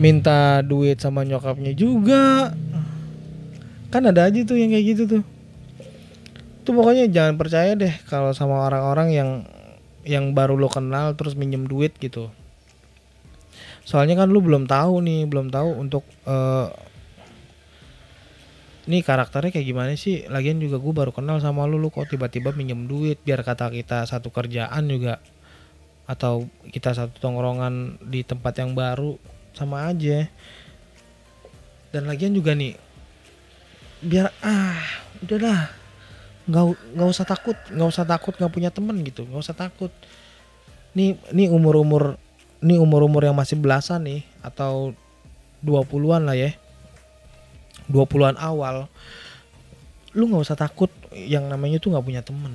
Minta 0.00 0.64
duit 0.64 0.96
sama 0.96 1.28
nyokapnya 1.28 1.76
juga. 1.76 2.56
Kan 3.92 4.08
ada 4.08 4.32
aja 4.32 4.40
tuh 4.48 4.56
yang 4.56 4.72
kayak 4.72 4.86
gitu 4.96 5.02
tuh. 5.04 5.22
Tuh 6.64 6.72
pokoknya 6.72 7.08
jangan 7.12 7.36
percaya 7.36 7.76
deh 7.76 7.92
kalau 8.08 8.32
sama 8.32 8.64
orang-orang 8.64 9.08
yang 9.12 9.30
yang 10.08 10.32
baru 10.32 10.56
lo 10.56 10.72
kenal 10.72 11.12
terus 11.12 11.36
minjem 11.36 11.68
duit 11.68 11.92
gitu. 12.00 12.32
Soalnya 13.88 14.20
kan 14.20 14.28
lu 14.28 14.44
belum 14.44 14.68
tahu 14.68 15.00
nih 15.00 15.24
belum 15.24 15.48
tahu 15.48 15.80
untuk 15.80 16.04
uh, 16.28 16.68
nih 18.88 19.04
karakternya 19.04 19.52
kayak 19.52 19.68
gimana 19.68 19.92
sih? 20.00 20.24
Lagian 20.32 20.56
juga 20.58 20.80
gue 20.80 20.92
baru 20.96 21.12
kenal 21.12 21.44
sama 21.44 21.68
lu 21.68 21.76
lu 21.76 21.92
kok 21.92 22.08
tiba-tiba 22.08 22.56
minjem 22.56 22.88
duit 22.88 23.20
biar 23.20 23.44
kata 23.44 23.68
kita 23.68 24.08
satu 24.08 24.32
kerjaan 24.32 24.88
juga? 24.88 25.20
Atau 26.08 26.48
kita 26.72 26.96
satu 26.96 27.20
tongkrongan 27.20 28.00
di 28.08 28.24
tempat 28.24 28.56
yang 28.64 28.72
baru? 28.72 29.20
Sama 29.52 29.92
aja. 29.92 30.24
Dan 31.92 32.08
lagian 32.08 32.32
juga 32.32 32.56
nih 32.56 32.74
biar 33.98 34.30
ah 34.46 34.78
udahlah 35.20 35.74
nggak 36.46 36.64
nggak 36.94 37.08
usah 37.10 37.26
takut 37.26 37.58
nggak 37.74 37.88
usah 37.90 38.06
takut 38.08 38.32
nggak 38.40 38.52
punya 38.52 38.70
temen 38.72 38.96
gitu. 39.04 39.28
Nggak 39.28 39.44
usah 39.44 39.56
takut. 39.56 39.92
Nih 40.96 41.20
nih 41.36 41.52
umur 41.52 41.76
umur 41.76 42.16
nih 42.64 42.80
umur 42.80 43.04
umur 43.04 43.28
yang 43.28 43.36
masih 43.36 43.60
belasan 43.60 44.08
nih 44.08 44.24
atau 44.40 44.96
20-an 45.60 46.24
lah 46.24 46.38
ya 46.38 46.56
20-an 47.88 48.36
awal 48.36 48.88
lu 50.16 50.24
nggak 50.28 50.44
usah 50.44 50.56
takut 50.56 50.88
yang 51.12 51.46
namanya 51.48 51.76
tuh 51.80 51.92
nggak 51.92 52.06
punya 52.06 52.22
temen. 52.24 52.54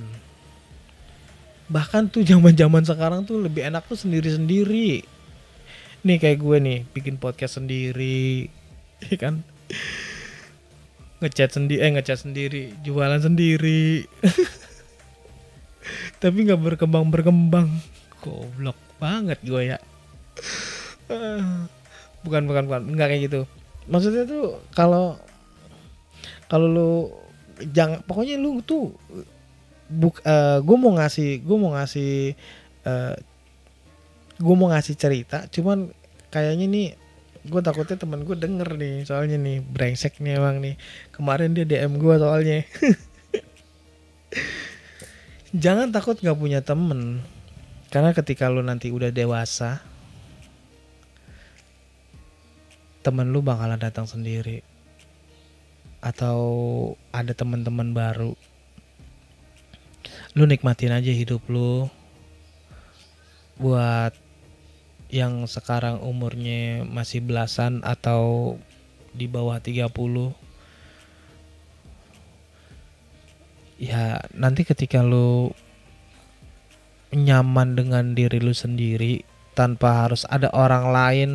Bahkan 1.70 2.10
tuh 2.10 2.26
zaman 2.26 2.52
zaman 2.52 2.82
sekarang 2.82 3.24
tuh 3.24 3.40
lebih 3.40 3.64
enak 3.64 3.86
tuh 3.86 3.98
sendiri 3.98 4.28
sendiri 4.30 4.90
nih 6.04 6.20
kayak 6.20 6.36
gue 6.44 6.56
nih 6.60 6.78
bikin 6.92 7.16
podcast 7.16 7.56
sendiri 7.56 8.50
ya 9.08 9.16
kan? 9.16 9.40
Ngechat 11.24 11.56
sendiri 11.56 11.80
eh 11.80 11.90
ngechat 11.94 12.26
sendiri 12.26 12.74
jualan 12.84 13.22
sendiri. 13.22 14.04
Tapi 16.22 16.36
nggak 16.44 16.60
berkembang 16.60 17.08
berkembang 17.08 17.68
goblok 18.20 18.76
banget 19.00 19.38
gue 19.40 19.62
ya. 19.72 19.78
Bukan 22.24 22.48
bukan 22.48 22.64
bukan. 22.64 22.82
Nggak 22.96 23.08
kayak 23.08 23.22
gitu 23.28 23.40
maksudnya 23.90 24.24
tuh 24.24 24.56
kalau 24.72 25.20
kalau 26.48 26.66
lu 26.66 26.92
jangan 27.72 28.00
pokoknya 28.04 28.40
lu 28.40 28.64
tuh 28.64 28.92
buk 29.88 30.20
uh, 30.24 30.26
eh, 30.28 30.58
gue 30.64 30.76
mau 30.80 30.96
ngasih 30.96 31.44
gue 31.44 31.56
mau 31.60 31.76
ngasih 31.76 32.32
uh, 32.88 33.12
eh, 33.12 33.14
gue 34.40 34.54
mau 34.56 34.72
ngasih 34.72 34.96
cerita 34.96 35.44
cuman 35.52 35.92
kayaknya 36.32 36.66
nih 36.66 36.88
gue 37.44 37.60
takutnya 37.60 38.00
temen 38.00 38.24
gue 38.24 38.36
denger 38.40 38.80
nih 38.80 39.04
soalnya 39.04 39.36
nih 39.36 39.60
brengsek 39.60 40.16
nih 40.24 40.40
emang 40.40 40.64
nih. 40.64 40.80
Kemarin 41.12 41.52
dia 41.52 41.68
DM 41.68 42.00
gue 42.00 42.14
soalnya. 42.16 42.64
Jangan 45.54 45.94
takut 45.94 46.18
gak 46.18 46.40
punya 46.40 46.64
temen 46.64 47.20
karena 47.92 48.10
ketika 48.10 48.50
lu 48.50 48.64
nanti 48.64 48.90
udah 48.90 49.14
dewasa 49.14 49.78
temen 53.04 53.28
lu 53.28 53.44
bakalan 53.44 53.76
datang 53.76 54.08
sendiri? 54.08 54.64
Atau 56.00 56.40
ada 57.12 57.36
teman-teman 57.36 57.92
baru? 57.92 58.32
Lu 60.32 60.48
nikmatin 60.48 60.96
aja 60.96 61.12
hidup 61.12 61.44
lu. 61.52 61.92
Buat 63.60 64.16
yang 65.12 65.44
sekarang 65.44 66.00
umurnya 66.00 66.82
masih 66.88 67.20
belasan 67.20 67.84
atau 67.84 68.56
di 69.14 69.30
bawah 69.30 69.62
30 69.62 69.86
ya 73.78 74.18
nanti 74.34 74.66
ketika 74.66 75.06
lu 75.06 75.54
nyaman 77.14 77.78
dengan 77.78 78.18
diri 78.18 78.42
lu 78.42 78.50
sendiri 78.50 79.22
tanpa 79.54 80.06
harus 80.06 80.26
ada 80.26 80.50
orang 80.50 80.90
lain 80.90 81.30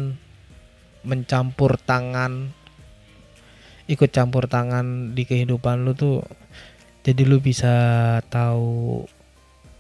mencampur 1.04 1.80
tangan 1.80 2.52
ikut 3.90 4.14
campur 4.14 4.46
tangan 4.46 5.18
di 5.18 5.26
kehidupan 5.26 5.82
lu 5.82 5.98
tuh 5.98 6.22
jadi 7.02 7.26
lu 7.26 7.42
bisa 7.42 7.74
tahu 8.30 9.02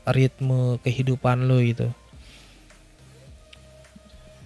ritme 0.09 0.81
kehidupan 0.81 1.45
lu 1.45 1.61
itu. 1.61 1.87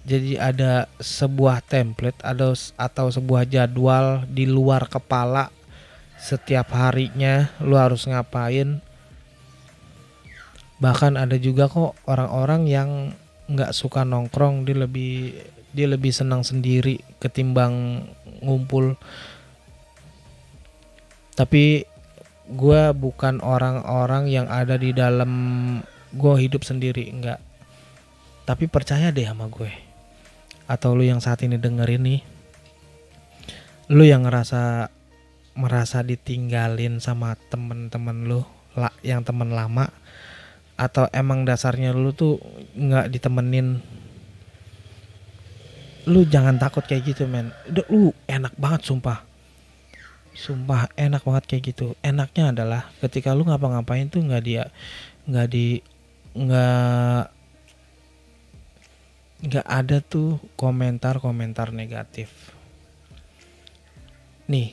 Jadi 0.04 0.36
ada 0.36 0.84
sebuah 1.00 1.64
template 1.64 2.20
atau 2.20 2.52
atau 2.76 3.06
sebuah 3.08 3.48
jadwal 3.48 4.28
di 4.28 4.44
luar 4.44 4.84
kepala 4.84 5.48
setiap 6.20 6.76
harinya 6.76 7.48
lu 7.64 7.80
harus 7.80 8.04
ngapain. 8.04 8.84
Bahkan 10.76 11.16
ada 11.16 11.40
juga 11.40 11.72
kok 11.72 11.96
orang-orang 12.04 12.68
yang 12.68 12.90
nggak 13.48 13.72
suka 13.72 14.04
nongkrong 14.04 14.68
dia 14.68 14.76
lebih 14.76 15.40
dia 15.74 15.90
lebih 15.90 16.14
senang 16.14 16.46
sendiri 16.46 17.02
ketimbang 17.18 18.06
ngumpul. 18.40 18.94
Tapi 21.34 21.82
gue 22.46 22.82
bukan 22.94 23.42
orang-orang 23.42 24.30
yang 24.30 24.46
ada 24.46 24.78
di 24.78 24.94
dalam 24.94 25.32
gue 26.14 26.34
hidup 26.38 26.62
sendiri 26.62 27.10
enggak. 27.10 27.42
Tapi 28.46 28.70
percaya 28.70 29.10
deh 29.10 29.26
sama 29.26 29.50
gue. 29.50 29.74
Atau 30.70 30.94
lu 30.94 31.02
yang 31.02 31.18
saat 31.18 31.42
ini 31.42 31.58
dengerin 31.58 32.06
nih 32.06 32.20
lu 33.92 34.00
yang 34.08 34.24
ngerasa 34.24 34.88
merasa 35.54 36.00
ditinggalin 36.00 37.04
sama 37.04 37.36
temen-temen 37.52 38.24
lu 38.24 38.40
yang 39.04 39.20
temen 39.22 39.52
lama 39.52 39.92
atau 40.74 41.06
emang 41.12 41.44
dasarnya 41.44 41.92
lu 41.92 42.10
tuh 42.16 42.40
nggak 42.74 43.12
ditemenin 43.12 43.78
lu 46.04 46.24
jangan 46.28 46.60
takut 46.60 46.84
kayak 46.84 47.14
gitu 47.14 47.24
men 47.28 47.52
udah 47.70 47.86
lu 47.88 48.12
enak 48.28 48.52
banget 48.60 48.86
sumpah 48.88 49.24
sumpah 50.34 50.90
enak 50.98 51.22
banget 51.22 51.44
kayak 51.46 51.62
gitu 51.74 51.86
enaknya 52.02 52.50
adalah 52.50 52.82
ketika 53.00 53.32
lu 53.32 53.46
ngapa-ngapain 53.46 54.10
tuh 54.10 54.20
nggak 54.20 54.42
dia 54.44 54.68
nggak 55.24 55.48
di 55.48 55.80
nggak 56.34 57.34
nggak 59.44 59.68
ada 59.68 60.00
tuh 60.00 60.40
komentar-komentar 60.56 61.68
negatif. 61.76 62.32
Nih, 64.48 64.72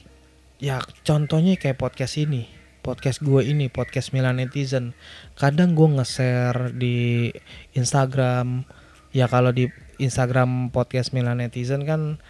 ya 0.64 0.80
contohnya 1.04 1.60
kayak 1.60 1.80
podcast 1.80 2.16
ini. 2.16 2.48
podcast 2.82 3.22
gue 3.22 3.46
ini 3.46 3.70
podcast 3.70 4.10
Milan 4.10 4.42
Netizen 4.42 4.98
kadang 5.38 5.78
gue 5.78 6.02
nge-share 6.02 6.74
di 6.74 7.30
Instagram 7.78 8.66
ya 9.14 9.30
kalau 9.30 9.54
di 9.54 9.70
Instagram 10.00 10.70
podcast 10.72 11.12
Milan 11.12 11.44
Netizen 11.44 11.84
kan 11.84 12.22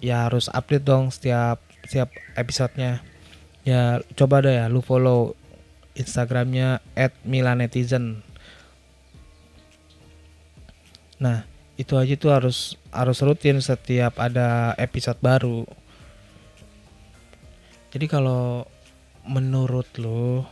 ya 0.00 0.28
harus 0.28 0.48
update 0.52 0.84
dong 0.86 1.12
setiap 1.12 1.60
setiap 1.84 2.12
episodenya. 2.38 3.04
Ya 3.66 4.00
coba 4.14 4.40
deh 4.40 4.56
ya 4.56 4.70
lu 4.70 4.80
follow 4.80 5.34
Instagramnya 5.96 6.84
@milanetizen 7.24 8.20
nah 11.16 11.48
itu 11.80 11.96
aja 11.96 12.12
tuh 12.16 12.32
harus 12.32 12.76
harus 12.92 13.20
rutin 13.24 13.60
setiap 13.60 14.16
ada 14.20 14.72
episode 14.76 15.16
baru. 15.20 15.64
Jadi 17.92 18.06
kalau 18.08 18.68
menurut 19.24 19.88
lo 19.96 20.44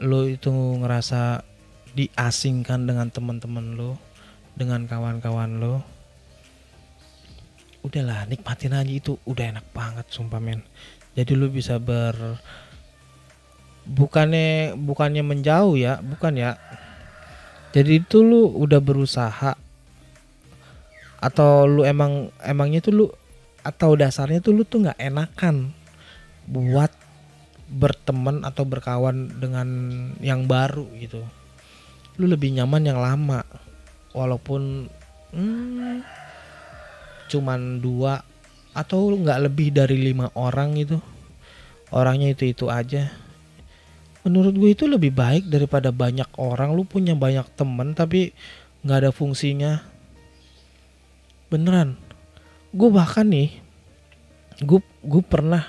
lo 0.00 0.20
itu 0.24 0.48
ngerasa 0.52 1.44
diasingkan 1.92 2.88
dengan 2.88 3.12
teman-teman 3.12 3.76
lo 3.76 4.00
dengan 4.60 4.84
kawan-kawan 4.84 5.56
lo. 5.56 5.80
Udahlah 7.80 8.28
nikmatin 8.28 8.76
aja 8.76 8.92
itu. 8.92 9.16
Udah 9.24 9.56
enak 9.56 9.64
banget 9.72 10.04
sumpah 10.12 10.36
men. 10.36 10.60
Jadi 11.16 11.32
lu 11.32 11.48
bisa 11.48 11.80
ber 11.80 12.36
bukannya 13.88 14.76
bukannya 14.76 15.24
menjauh 15.24 15.80
ya 15.80 16.04
bukan 16.04 16.36
ya. 16.36 16.60
Jadi 17.72 18.04
itu 18.04 18.20
lu 18.20 18.52
udah 18.52 18.84
berusaha 18.84 19.56
atau 21.20 21.64
lu 21.64 21.88
emang 21.88 22.28
emangnya 22.44 22.84
tuh 22.84 22.92
lu 22.92 23.06
atau 23.60 23.96
dasarnya 23.96 24.44
tuh 24.44 24.56
lu 24.56 24.62
tuh 24.68 24.84
nggak 24.84 25.00
enakan 25.00 25.72
buat 26.48 26.92
berteman 27.70 28.42
atau 28.42 28.66
berkawan 28.66 29.40
dengan 29.40 29.68
yang 30.20 30.44
baru 30.44 30.84
gitu. 31.00 31.22
Lu 32.18 32.26
lebih 32.28 32.52
nyaman 32.52 32.82
yang 32.84 32.98
lama 33.00 33.40
walaupun 34.16 34.90
hmm, 35.34 36.02
cuman 37.30 37.78
dua 37.78 38.22
atau 38.70 39.10
nggak 39.14 39.50
lebih 39.50 39.74
dari 39.74 39.98
lima 39.98 40.30
orang 40.38 40.78
gitu 40.78 40.98
orangnya 41.90 42.32
itu 42.32 42.50
itu 42.50 42.66
aja. 42.70 43.10
Menurut 44.22 44.54
gue 44.54 44.70
itu 44.72 44.84
lebih 44.86 45.14
baik 45.14 45.48
daripada 45.50 45.90
banyak 45.90 46.28
orang. 46.38 46.74
Lu 46.76 46.86
punya 46.86 47.16
banyak 47.16 47.46
temen 47.56 47.92
tapi 47.96 48.32
nggak 48.86 48.98
ada 49.06 49.10
fungsinya. 49.12 49.82
Beneran. 51.50 51.98
Gue 52.70 52.88
bahkan 52.94 53.26
nih 53.26 53.50
gue 54.60 54.80
gue 55.02 55.22
pernah 55.24 55.66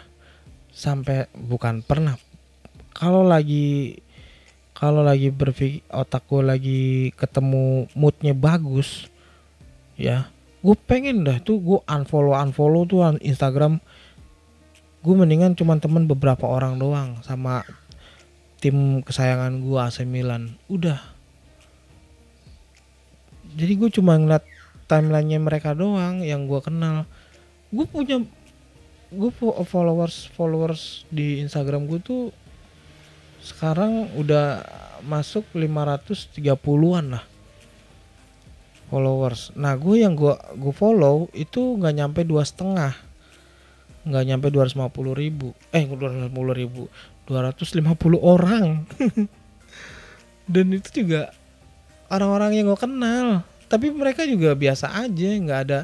sampai 0.70 1.32
bukan 1.34 1.82
pernah. 1.82 2.20
Kalau 2.92 3.24
lagi 3.24 3.98
kalau 4.82 5.06
lagi 5.06 5.30
berpikir 5.30 5.86
otakku 5.94 6.42
lagi 6.42 7.14
ketemu 7.14 7.86
moodnya 7.94 8.34
bagus 8.34 9.06
ya 9.94 10.34
gue 10.62 10.78
pengen 10.78 11.26
dah 11.26 11.42
tuh 11.42 11.58
gue 11.58 11.80
unfollow 11.90 12.38
unfollow 12.38 12.86
tuh 12.86 13.02
Instagram. 13.22 13.82
Gue 15.02 15.18
mendingan 15.18 15.58
cuman 15.58 15.82
temen 15.82 16.06
beberapa 16.06 16.46
orang 16.46 16.78
doang 16.78 17.18
sama 17.26 17.66
tim 18.62 19.02
kesayangan 19.02 19.58
gue 19.58 19.78
AC 19.82 20.06
Milan. 20.06 20.54
Udah. 20.70 21.02
Jadi 23.58 23.74
gue 23.74 23.90
cuma 23.90 24.22
ngeliat 24.22 24.46
timelinenya 24.86 25.42
mereka 25.42 25.74
doang 25.74 26.22
yang 26.22 26.46
gue 26.46 26.62
kenal. 26.62 27.10
Gue 27.74 27.90
punya 27.90 28.22
gue 29.12 29.32
followers 29.66 30.30
followers 30.38 31.04
di 31.10 31.42
Instagram 31.42 31.90
gue 31.90 32.00
tuh 32.00 32.30
sekarang 33.42 34.14
udah 34.16 34.62
masuk 35.02 35.44
530-an 35.58 37.18
lah 37.18 37.26
followers. 38.92 39.56
Nah 39.56 39.74
gue 39.80 40.04
yang 40.04 40.14
gue 40.14 40.36
gue 40.60 40.74
follow 40.76 41.32
itu 41.32 41.80
nggak 41.80 41.96
nyampe 41.96 42.22
dua 42.28 42.44
setengah, 42.44 42.94
nggak 44.04 44.24
nyampe 44.28 44.48
250 44.52 44.92
ribu, 45.16 45.56
eh 45.72 45.88
250 45.88 46.32
ribu, 46.60 46.92
250 47.26 48.20
orang. 48.20 48.84
Dan 50.52 50.76
itu 50.76 51.02
juga 51.02 51.32
orang-orang 52.12 52.60
yang 52.60 52.68
gue 52.68 52.80
kenal. 52.80 53.48
Tapi 53.72 53.88
mereka 53.96 54.28
juga 54.28 54.52
biasa 54.52 54.92
aja, 55.08 55.30
nggak 55.40 55.60
ada 55.64 55.80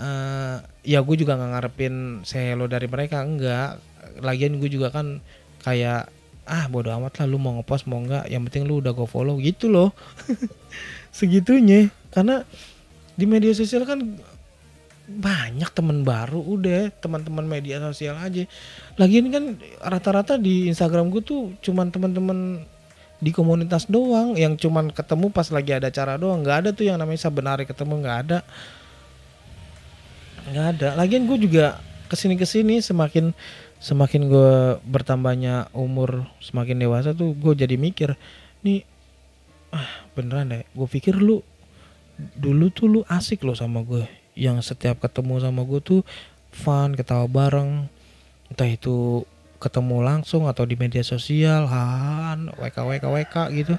uh, 0.00 0.56
ya 0.80 1.04
gue 1.04 1.16
juga 1.20 1.36
nggak 1.36 1.50
ngarepin 1.52 2.24
selo 2.24 2.64
dari 2.64 2.88
mereka 2.88 3.20
enggak 3.20 3.76
lagian 4.24 4.56
gue 4.56 4.70
juga 4.72 4.88
kan 4.88 5.20
kayak 5.62 6.08
ah 6.42 6.66
bodo 6.66 6.90
amat 6.90 7.22
lah 7.22 7.26
lu 7.30 7.38
mau 7.38 7.54
ngepost 7.54 7.86
mau 7.86 8.02
enggak 8.02 8.26
yang 8.26 8.42
penting 8.46 8.66
lu 8.66 8.82
udah 8.82 8.90
gue 8.90 9.06
follow 9.06 9.38
gitu 9.38 9.70
loh. 9.70 9.94
Segitunya 11.16 11.92
karena 12.10 12.42
di 13.14 13.24
media 13.28 13.54
sosial 13.54 13.86
kan 13.86 14.00
banyak 15.12 15.68
teman 15.74 16.06
baru 16.06 16.40
udah 16.40 16.94
teman-teman 17.02 17.44
media 17.46 17.78
sosial 17.82 18.16
aja. 18.18 18.46
Lagian 18.96 19.28
kan 19.28 19.44
rata-rata 19.82 20.38
di 20.38 20.70
Instagram 20.70 21.10
gue 21.12 21.22
tuh 21.22 21.54
cuman 21.60 21.90
teman-teman 21.92 22.64
di 23.22 23.30
komunitas 23.30 23.86
doang 23.86 24.34
yang 24.34 24.58
cuman 24.58 24.90
ketemu 24.90 25.30
pas 25.30 25.46
lagi 25.54 25.70
ada 25.74 25.90
acara 25.90 26.18
doang. 26.18 26.42
Nggak 26.42 26.56
ada 26.66 26.70
tuh 26.74 26.84
yang 26.90 26.98
namanya 26.98 27.20
sebenarnya 27.22 27.66
ketemu 27.68 27.94
nggak 28.02 28.18
ada. 28.26 28.38
Nggak 30.50 30.66
ada. 30.78 30.88
Lagian 30.98 31.22
gue 31.30 31.38
juga 31.38 31.78
ke 32.10 32.14
sini 32.18 32.34
ke 32.36 32.44
sini 32.44 32.82
semakin 32.82 33.32
semakin 33.82 34.30
gue 34.30 34.78
bertambahnya 34.86 35.66
umur 35.74 36.30
semakin 36.38 36.78
dewasa 36.78 37.10
tuh 37.10 37.34
gue 37.34 37.58
jadi 37.58 37.74
mikir 37.74 38.14
nih 38.62 38.86
ah 39.74 40.06
beneran 40.14 40.54
deh 40.54 40.62
gue 40.70 40.86
pikir 40.86 41.18
lu 41.18 41.42
dulu 42.38 42.70
tuh 42.70 42.86
lu 42.86 43.00
asik 43.10 43.42
loh 43.42 43.58
sama 43.58 43.82
gue 43.82 44.06
yang 44.38 44.62
setiap 44.62 45.02
ketemu 45.02 45.42
sama 45.42 45.66
gue 45.66 45.82
tuh 45.82 46.00
fun 46.54 46.94
ketawa 46.94 47.26
bareng 47.26 47.90
entah 48.52 48.70
itu 48.70 49.26
ketemu 49.62 50.02
langsung 50.02 50.50
atau 50.50 50.66
di 50.66 50.74
media 50.74 51.06
sosial 51.06 51.70
han 51.70 52.50
wk 52.58 52.76
wk 52.76 53.04
wk 53.06 53.36
gitu. 53.54 53.74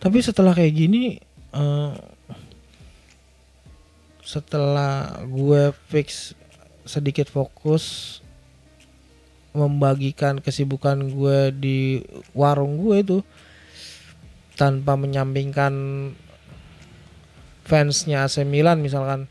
Tapi 0.00 0.18
setelah 0.24 0.56
kayak 0.56 0.74
gini 0.74 1.20
uh, 1.54 1.94
setelah 4.24 5.20
gue 5.28 5.70
fix 5.92 6.32
sedikit 6.88 7.28
fokus 7.28 8.18
membagikan 9.52 10.40
kesibukan 10.40 11.12
gue 11.12 11.52
di 11.52 11.78
warung 12.32 12.80
gue 12.80 12.96
itu 13.04 13.18
tanpa 14.56 14.96
menyampingkan 14.96 15.72
fansnya 17.64 18.24
AC 18.24 18.44
Milan 18.48 18.80
misalkan. 18.80 19.28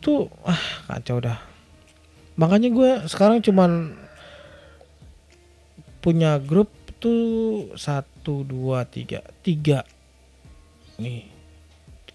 Tuh 0.00 0.32
ah 0.44 0.62
kacau 0.88 1.20
dah. 1.20 1.36
Makanya 2.38 2.68
gue 2.72 2.90
sekarang 3.10 3.44
cuman 3.44 3.92
punya 6.00 6.38
grup 6.40 6.70
tuh 7.02 7.68
satu 7.76 8.46
dua 8.46 8.88
tiga 8.88 9.20
tiga. 9.44 9.84
Nih 10.96 11.28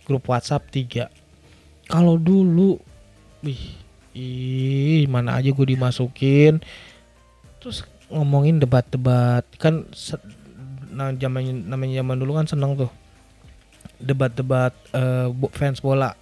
grup 0.08 0.26
WhatsApp 0.26 0.72
tiga. 0.74 1.14
Kalau 1.86 2.16
dulu 2.18 2.80
wih 3.44 3.83
ih 4.14 5.10
mana 5.10 5.38
aja 5.38 5.50
gue 5.50 5.68
dimasukin. 5.74 6.62
Terus 7.60 7.84
ngomongin 8.14 8.62
debat-debat. 8.62 9.44
Kan 9.58 9.90
nah 10.94 11.10
zaman 11.18 11.66
namanya 11.66 12.06
zaman 12.06 12.18
dulu 12.22 12.32
kan 12.38 12.48
seneng 12.48 12.78
tuh. 12.78 12.92
Debat-debat 13.98 14.74
uh, 14.94 15.34
fans 15.54 15.82
bola. 15.82 16.14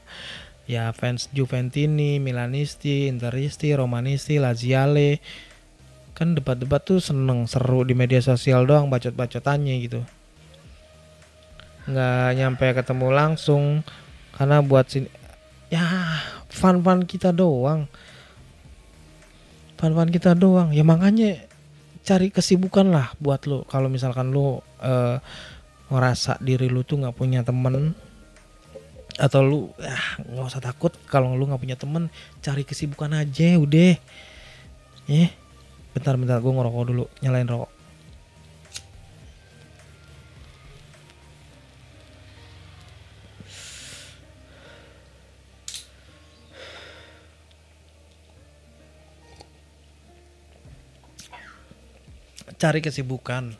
Ya 0.69 0.87
fans 0.95 1.27
Juventini, 1.35 2.21
Milanisti, 2.23 3.11
Interisti, 3.11 3.75
Romanisti, 3.75 4.39
Laziale. 4.39 5.19
Kan 6.15 6.37
debat-debat 6.37 6.79
tuh 6.83 7.03
seneng 7.03 7.43
seru 7.49 7.83
di 7.83 7.91
media 7.97 8.23
sosial 8.23 8.63
doang 8.63 8.87
bacot-bacotannya 8.87 9.75
gitu. 9.83 9.99
Nggak 11.89 12.27
nyampe 12.39 12.65
ketemu 12.71 13.07
langsung. 13.11 13.83
Karena 14.31 14.63
buat 14.63 14.87
sini 14.87 15.11
ya 15.71 15.83
fun 16.51 16.83
fun 16.83 17.07
kita 17.07 17.31
doang. 17.31 17.87
Fun 19.79 19.91
fun 19.95 20.09
kita 20.11 20.35
doang. 20.35 20.75
Ya 20.75 20.83
makanya 20.83 21.39
cari 22.03 22.29
kesibukan 22.29 22.91
lah 22.91 23.15
buat 23.17 23.47
lo 23.47 23.63
kalau 23.65 23.87
misalkan 23.87 24.35
lo 24.35 24.61
uh, 24.83 25.17
ngerasa 25.87 26.41
diri 26.43 26.67
lu 26.67 26.83
tuh 26.83 26.97
nggak 26.99 27.15
punya 27.15 27.41
temen 27.45 27.93
atau 29.21 29.41
lu 29.43 29.59
ya 29.77 29.99
nggak 30.23 30.49
usah 30.49 30.63
takut 30.63 30.91
kalau 31.07 31.37
lu 31.37 31.45
nggak 31.45 31.61
punya 31.61 31.77
temen 31.79 32.11
cari 32.43 32.67
kesibukan 32.67 33.15
aja 33.15 33.55
udah. 33.55 33.95
Ya 35.09 35.33
bentar 35.91 36.15
bentar 36.15 36.39
gue 36.39 36.51
ngerokok 36.51 36.83
dulu 36.87 37.05
nyalain 37.19 37.47
rokok 37.47 37.80
cari 52.61 52.85
kesibukan. 52.85 53.57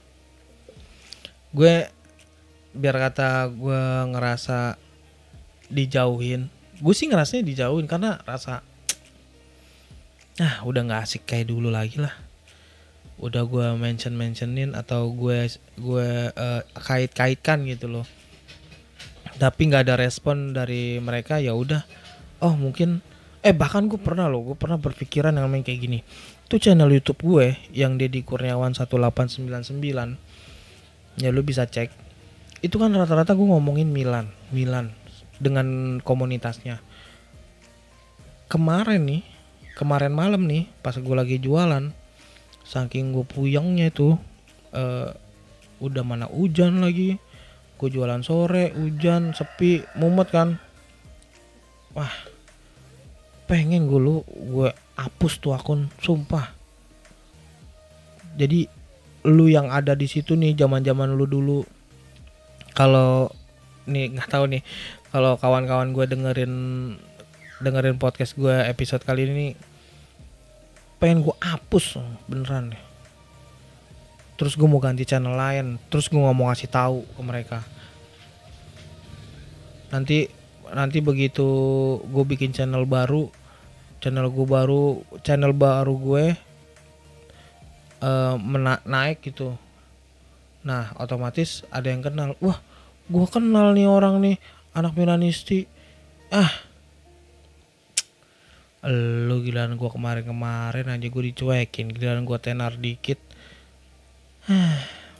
Gue 1.49 1.89
biar 2.77 2.95
kata 3.09 3.49
gue 3.51 3.81
ngerasa 4.13 4.77
dijauhin 5.67 6.47
gue 6.81 6.93
sih 6.97 7.05
ngerasanya 7.11 7.45
dijauhin 7.45 7.85
karena 7.85 8.17
rasa 8.25 8.65
ah 10.41 10.55
udah 10.65 10.81
nggak 10.89 11.01
asik 11.05 11.29
kayak 11.29 11.53
dulu 11.53 11.69
lagi 11.69 12.01
lah. 12.01 12.13
Udah 13.21 13.45
gue 13.45 13.77
mention 13.77 14.17
mentionin 14.17 14.73
atau 14.73 15.13
gue 15.13 15.45
gue 15.77 16.09
uh, 16.33 16.61
kait 16.81 17.13
kaitkan 17.13 17.61
gitu 17.69 17.85
loh. 17.85 18.05
Tapi 19.37 19.61
nggak 19.69 19.85
ada 19.85 19.95
respon 20.01 20.57
dari 20.57 20.97
mereka 20.97 21.37
ya 21.37 21.53
udah. 21.53 21.85
Oh 22.41 22.57
mungkin 22.57 23.05
eh 23.45 23.53
bahkan 23.53 23.85
gue 23.85 24.01
pernah 24.01 24.25
loh 24.25 24.41
gue 24.53 24.57
pernah 24.57 24.81
berpikiran 24.81 25.33
yang 25.33 25.49
main 25.49 25.65
kayak 25.65 25.81
gini 25.81 25.99
tuh 26.51 26.59
channel 26.59 26.91
YouTube 26.91 27.23
gue 27.23 27.55
yang 27.71 27.95
Deddy 27.95 28.27
Kurniawan 28.27 28.75
1899 28.75 29.71
ya 31.15 31.31
lu 31.31 31.47
bisa 31.47 31.63
cek. 31.63 31.87
Itu 32.59 32.75
kan 32.75 32.91
rata-rata 32.91 33.31
gue 33.31 33.47
ngomongin 33.47 33.87
Milan 33.87 34.35
Milan 34.51 34.91
dengan 35.39 35.97
komunitasnya. 36.03 36.83
Kemarin 38.51 39.07
nih 39.07 39.23
kemarin 39.79 40.11
malam 40.11 40.43
nih 40.43 40.67
pas 40.83 40.91
gue 40.91 41.15
lagi 41.15 41.39
jualan 41.39 41.95
saking 42.67 43.15
gue 43.15 43.23
puyengnya 43.23 43.87
itu 43.87 44.19
uh, 44.75 45.07
udah 45.79 46.03
mana 46.03 46.27
hujan 46.27 46.83
lagi. 46.83 47.15
Gue 47.79 47.87
jualan 47.87 48.27
sore 48.27 48.75
hujan 48.75 49.31
sepi 49.31 49.87
mumet 49.95 50.27
kan. 50.27 50.59
Wah 51.95 52.11
pengen 53.47 53.87
gue 53.87 53.99
lu 54.03 54.19
gue 54.27 54.90
hapus 55.01 55.41
tuh 55.41 55.57
akun 55.57 55.89
sumpah. 55.97 56.53
Jadi 58.37 58.69
lu 59.27 59.49
yang 59.49 59.69
ada 59.69 59.93
di 59.93 60.09
situ 60.09 60.33
nih 60.33 60.57
zaman 60.57 60.81
zaman 60.81 61.13
lu 61.13 61.29
dulu 61.29 61.61
kalau 62.73 63.29
nih 63.85 64.13
nggak 64.17 64.29
tahu 64.33 64.49
nih 64.49 64.63
kalau 65.13 65.37
kawan-kawan 65.37 65.93
gue 65.93 66.05
dengerin 66.09 66.53
dengerin 67.61 68.01
podcast 68.01 68.33
gue 68.33 68.53
episode 68.65 69.05
kali 69.05 69.29
ini 69.29 69.47
pengen 70.97 71.25
gue 71.25 71.35
hapus 71.41 72.01
beneran 72.25 72.73
deh. 72.73 72.83
Terus 74.37 74.57
gue 74.57 74.65
mau 74.65 74.81
ganti 74.81 75.05
channel 75.05 75.37
lain 75.37 75.77
terus 75.89 76.09
gue 76.09 76.17
nggak 76.17 76.37
mau 76.37 76.49
ngasih 76.49 76.69
tahu 76.71 77.05
ke 77.05 77.21
mereka. 77.21 77.59
Nanti 79.93 80.25
nanti 80.71 80.97
begitu 81.03 81.45
gue 82.01 82.23
bikin 82.25 82.55
channel 82.55 82.87
baru 82.87 83.40
channel 84.01 84.27
gue 84.33 84.47
baru 84.49 85.05
channel 85.21 85.53
baru 85.53 85.93
gue 85.93 86.25
uh, 88.01 88.35
mena 88.41 88.81
naik 88.83 89.21
gitu. 89.21 89.53
Nah 90.65 90.91
otomatis 90.97 91.61
ada 91.69 91.87
yang 91.93 92.01
kenal. 92.01 92.33
Wah 92.41 92.57
gue 93.05 93.25
kenal 93.29 93.77
nih 93.77 93.85
orang 93.85 94.17
nih 94.19 94.41
anak 94.73 94.97
Milanisti 94.97 95.69
ah. 96.33 96.49
Lu 99.29 99.45
gilaan 99.45 99.77
gue 99.77 99.89
kemarin-kemarin 99.93 100.89
aja 100.89 101.05
gue 101.05 101.23
dicuekin 101.29 101.93
gilaan 101.93 102.25
gue 102.25 102.37
tenar 102.41 102.73
dikit. 102.81 103.21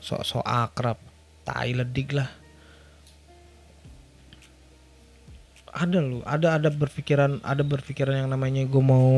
Sok-sok 0.02 0.42
akrab 0.42 0.98
tai 1.46 1.78
ledik 1.78 2.18
lah 2.18 2.41
ada 5.72 5.98
lu 6.04 6.20
ada 6.28 6.60
ada 6.60 6.70
berpikiran 6.70 7.40
ada 7.42 7.64
berpikiran 7.64 8.26
yang 8.26 8.30
namanya 8.32 8.68
gue 8.68 8.84
mau 8.84 9.16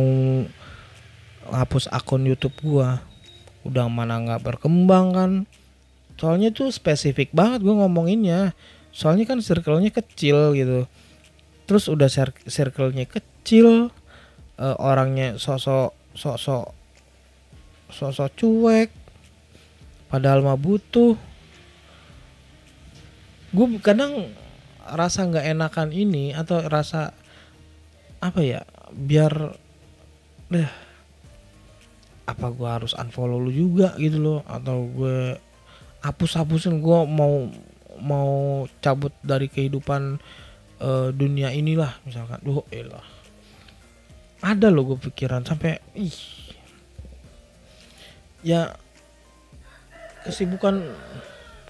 hapus 1.49 1.91
akun 1.91 2.23
YouTube 2.23 2.55
gue 2.61 2.87
udah 3.63 3.87
mana 3.87 4.19
nggak 4.19 4.43
berkembang 4.43 5.15
kan? 5.15 5.31
Soalnya 6.19 6.53
tuh 6.53 6.69
spesifik 6.69 7.31
banget 7.31 7.63
gue 7.63 7.73
ngomonginnya. 7.73 8.51
Soalnya 8.93 9.25
kan 9.25 9.41
circle-nya 9.41 9.89
kecil 9.89 10.53
gitu. 10.53 10.85
Terus 11.65 11.89
udah 11.89 12.11
circle-nya 12.45 13.07
kecil 13.07 13.89
uh, 14.59 14.75
orangnya 14.77 15.39
sosok 15.39 15.95
sosok 16.13 16.69
sosok 17.89 18.29
cuek 18.37 18.89
padahal 20.11 20.45
mah 20.45 20.59
butuh. 20.59 21.17
Gue 23.53 23.67
kadang 23.81 24.29
rasa 24.83 25.27
nggak 25.27 25.47
enakan 25.55 25.89
ini 25.95 26.35
atau 26.35 26.59
rasa 26.67 27.15
apa 28.19 28.39
ya 28.43 28.61
biar 28.91 29.55
deh 30.51 30.71
apa 32.23 32.47
gue 32.55 32.69
harus 32.69 32.95
unfollow 32.95 33.39
lu 33.39 33.51
juga 33.51 33.95
gitu 33.99 34.19
loh 34.19 34.39
atau 34.47 34.87
gue 34.87 35.35
hapus 36.03 36.39
hapusin 36.39 36.79
gue 36.79 36.99
mau 37.07 37.47
mau 37.99 38.63
cabut 38.83 39.11
dari 39.23 39.47
kehidupan 39.47 40.19
uh, 40.83 41.09
dunia 41.11 41.51
inilah 41.55 41.99
misalkan. 42.03 42.39
Duh 42.43 42.63
elah 42.71 43.03
ada 44.43 44.67
loh 44.67 44.83
gue 44.93 44.99
pikiran 44.99 45.47
sampai 45.47 45.79
ih. 45.95 46.19
Ya 48.43 48.75
kesibukan 50.27 50.83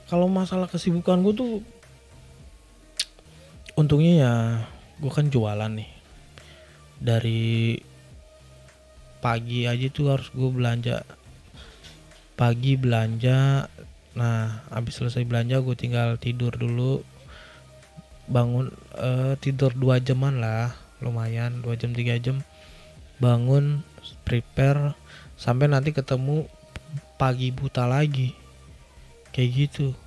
kalau 0.10 0.26
masalah 0.26 0.66
kesibukan 0.66 1.22
gue 1.22 1.34
tuh 1.38 1.52
untungnya 3.74 4.14
ya 4.14 4.34
gue 5.02 5.12
kan 5.12 5.28
jualan 5.30 5.72
nih. 5.74 5.90
Dari 7.04 7.78
pagi 9.20 9.66
aja 9.66 9.88
tuh 9.90 10.14
harus 10.14 10.30
gue 10.32 10.50
belanja. 10.50 11.02
Pagi 12.38 12.78
belanja 12.78 13.68
nah 14.14 14.62
habis 14.70 15.02
selesai 15.02 15.26
belanja 15.26 15.58
gue 15.62 15.76
tinggal 15.78 16.16
tidur 16.22 16.54
dulu. 16.54 17.02
Bangun 18.30 18.72
uh, 18.96 19.36
tidur 19.42 19.76
dua 19.76 20.00
jaman 20.00 20.40
lah 20.40 20.72
lumayan 21.04 21.60
dua 21.60 21.76
jam 21.76 21.92
tiga 21.92 22.16
jam. 22.22 22.46
Bangun 23.18 23.82
prepare 24.24 24.96
sampai 25.36 25.68
nanti 25.68 25.92
ketemu 25.92 26.46
pagi 27.18 27.50
buta 27.50 27.90
lagi. 27.90 28.38
Kayak 29.34 29.50
gitu. 29.58 29.98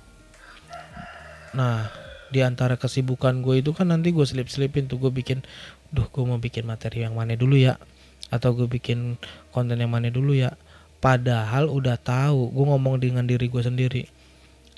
Nah 1.51 2.06
di 2.33 2.43
antara 2.43 2.75
kesibukan 2.75 3.39
gue 3.41 3.63
itu 3.63 3.71
kan 3.71 3.91
nanti 3.91 4.11
gue 4.11 4.23
selip-selipin 4.23 4.91
tuh 4.91 4.99
gue 4.99 5.11
bikin 5.11 5.43
duh 5.91 6.07
gue 6.07 6.23
mau 6.23 6.39
bikin 6.41 6.67
materi 6.67 7.07
yang 7.07 7.15
mana 7.15 7.35
dulu 7.39 7.55
ya? 7.55 7.79
Atau 8.27 8.55
gue 8.55 8.67
bikin 8.67 9.15
konten 9.55 9.79
yang 9.79 9.91
mana 9.91 10.11
dulu 10.11 10.35
ya? 10.35 10.55
Padahal 10.99 11.71
udah 11.71 11.95
tahu 11.95 12.51
gue 12.51 12.65
ngomong 12.67 12.99
dengan 12.99 13.23
diri 13.23 13.47
gue 13.47 13.63
sendiri 13.63 14.03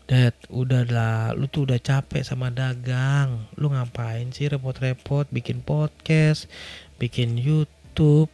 Dad, 0.10 0.34
udahlah, 0.50 1.38
lu 1.38 1.46
tuh 1.46 1.70
udah 1.70 1.78
capek 1.78 2.26
sama 2.26 2.50
dagang. 2.50 3.46
Lu 3.54 3.70
ngapain 3.70 4.34
sih 4.34 4.50
repot-repot 4.50 5.30
bikin 5.30 5.62
podcast, 5.62 6.50
bikin 6.98 7.38
YouTube, 7.38 8.26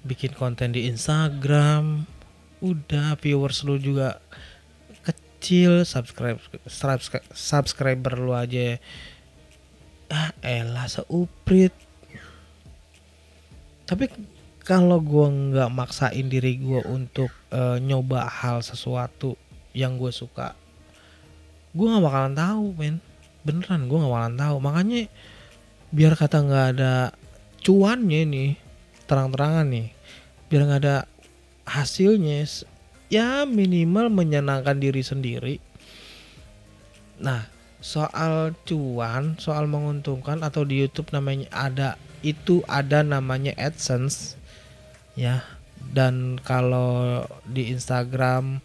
bikin 0.00 0.32
konten 0.32 0.72
di 0.72 0.88
Instagram, 0.88 2.08
udah 2.64 3.20
viewers 3.20 3.68
lu 3.68 3.76
juga 3.76 4.16
kecil 5.36 5.84
subscribe 5.84 6.40
subscribe 6.66 7.26
subscriber 7.30 8.16
lu 8.16 8.32
aja. 8.32 8.80
Ah 10.08 10.32
elah 10.40 10.88
seuprit. 10.88 11.76
Tapi 13.86 14.10
kalau 14.64 14.98
gue 14.98 15.26
nggak 15.54 15.70
maksain 15.70 16.26
diri 16.26 16.58
gue 16.58 16.82
untuk 16.90 17.30
uh, 17.54 17.78
nyoba 17.78 18.26
hal 18.26 18.64
sesuatu 18.64 19.38
yang 19.76 19.94
gue 20.00 20.10
suka 20.10 20.56
gue 21.76 21.84
nggak 21.84 22.04
bakalan 22.08 22.34
tahu 22.34 22.64
men. 22.80 22.96
Beneran 23.44 23.86
gue 23.86 23.96
nggak 24.00 24.12
bakalan 24.12 24.36
tahu. 24.40 24.56
Makanya 24.64 25.00
biar 25.92 26.12
kata 26.16 26.36
nggak 26.42 26.66
ada 26.76 26.94
cuannya 27.60 28.22
nih 28.26 28.50
terang-terangan 29.06 29.66
nih 29.70 29.88
biar 30.50 30.62
nggak 30.66 30.82
ada 30.82 30.98
hasilnya 31.66 32.42
ya 33.12 33.46
minimal 33.46 34.10
menyenangkan 34.10 34.78
diri 34.78 35.02
sendiri. 35.02 35.56
Nah, 37.16 37.48
soal 37.80 38.52
cuan, 38.66 39.38
soal 39.38 39.70
menguntungkan 39.70 40.42
atau 40.42 40.66
di 40.66 40.84
YouTube 40.84 41.14
namanya 41.14 41.48
ada 41.54 41.88
itu 42.20 42.60
ada 42.66 43.06
namanya 43.06 43.54
AdSense 43.56 44.34
ya. 45.14 45.44
Dan 45.76 46.42
kalau 46.42 47.24
di 47.46 47.70
Instagram 47.70 48.58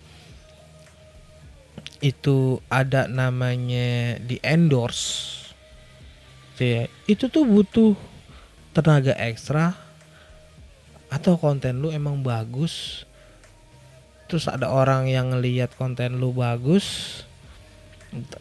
itu 2.01 2.57
ada 2.65 3.05
namanya 3.05 4.17
di 4.17 4.41
endorse. 4.41 5.37
Ya, 6.61 6.85
itu 7.09 7.25
tuh 7.25 7.41
butuh 7.41 7.97
tenaga 8.73 9.17
ekstra 9.17 9.73
atau 11.09 11.35
konten 11.35 11.81
lu 11.81 11.89
emang 11.89 12.21
bagus 12.21 13.03
terus 14.31 14.47
ada 14.47 14.71
orang 14.71 15.11
yang 15.11 15.35
ngelihat 15.35 15.75
konten 15.75 16.23
lu 16.23 16.31
bagus 16.31 17.19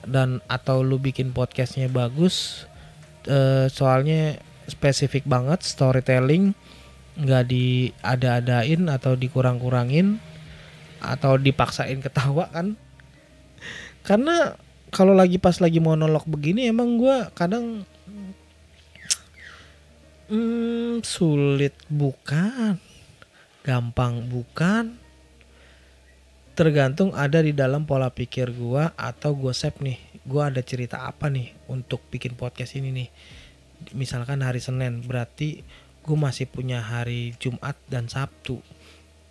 dan 0.07 0.39
atau 0.47 0.87
lu 0.87 1.03
bikin 1.03 1.35
podcastnya 1.35 1.91
bagus 1.91 2.63
e, 3.27 3.67
soalnya 3.67 4.39
spesifik 4.71 5.27
banget 5.27 5.67
storytelling 5.67 6.55
nggak 7.19 7.51
diada-adain 7.51 8.87
atau 8.87 9.19
dikurang-kurangin 9.19 10.23
atau 11.03 11.35
dipaksain 11.35 11.99
ketawa 11.99 12.47
kan. 12.55 12.79
Karena 14.07 14.55
kalau 14.95 15.13
lagi 15.13 15.43
pas 15.43 15.59
lagi 15.59 15.83
monolog 15.83 16.23
begini 16.25 16.71
emang 16.71 16.97
gue 16.97 17.19
kadang 17.35 17.83
hmm, 20.31 21.03
sulit 21.03 21.75
bukan 21.91 22.79
gampang 23.67 24.25
bukan 24.31 24.97
tergantung 26.61 27.17
ada 27.17 27.41
di 27.41 27.57
dalam 27.57 27.89
pola 27.89 28.13
pikir 28.13 28.53
gue 28.53 28.85
atau 28.93 29.33
gue 29.33 29.49
save 29.57 29.81
nih. 29.81 29.97
Gue 30.29 30.45
ada 30.45 30.61
cerita 30.61 31.09
apa 31.09 31.33
nih 31.33 31.57
untuk 31.73 32.05
bikin 32.13 32.37
podcast 32.37 32.77
ini 32.77 32.93
nih? 32.93 33.09
Misalkan 33.97 34.45
hari 34.45 34.61
Senin 34.61 35.01
berarti 35.01 35.65
gue 36.05 36.17
masih 36.21 36.45
punya 36.53 36.85
hari 36.85 37.33
Jumat 37.41 37.81
dan 37.89 38.13
Sabtu. 38.13 38.61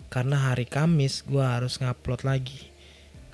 Karena 0.10 0.42
hari 0.42 0.66
Kamis 0.66 1.22
gue 1.22 1.46
harus 1.46 1.78
ngupload 1.78 2.26
lagi 2.26 2.74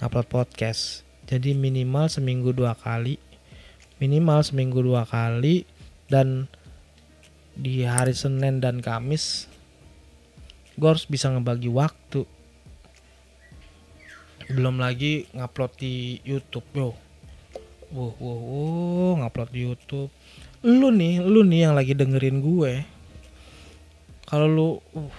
ngupload 0.03 0.27
podcast. 0.27 1.07
Jadi 1.23 1.55
minimal 1.55 2.11
seminggu 2.11 2.51
dua 2.51 2.75
kali 2.75 3.15
minimal 3.95 4.43
seminggu 4.43 4.83
dua 4.83 5.07
kali 5.07 5.63
dan 6.11 6.51
di 7.55 7.87
hari 7.87 8.11
Senin 8.11 8.59
dan 8.59 8.83
Kamis 8.83 9.47
gue 10.75 10.83
harus 10.83 11.07
bisa 11.07 11.31
ngebagi 11.31 11.71
waktu 11.71 12.34
belum 14.51 14.81
lagi 14.81 15.25
ngupload 15.33 15.71
di 15.79 16.19
YouTube 16.21 16.67
yo. 16.75 16.89
Wow 17.93 18.13
wow, 18.17 18.39
wow 18.41 19.11
ngupload 19.23 19.49
di 19.53 19.61
YouTube. 19.65 20.11
Lu 20.65 20.89
nih 20.89 21.21
lu 21.21 21.45
nih 21.45 21.69
yang 21.69 21.73
lagi 21.77 21.93
dengerin 21.93 22.41
gue. 22.41 22.83
Kalau 24.25 24.47
lu 24.49 24.69
uh, 24.97 25.13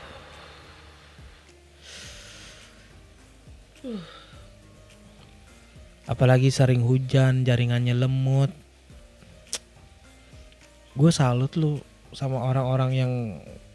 apalagi 6.07 6.51
sering 6.55 6.83
hujan 6.87 7.43
jaringannya 7.43 7.95
lemot 7.95 8.51
gue 10.97 11.11
salut 11.13 11.53
lu 11.61 11.83
sama 12.17 12.41
orang-orang 12.41 12.91
yang 12.97 13.13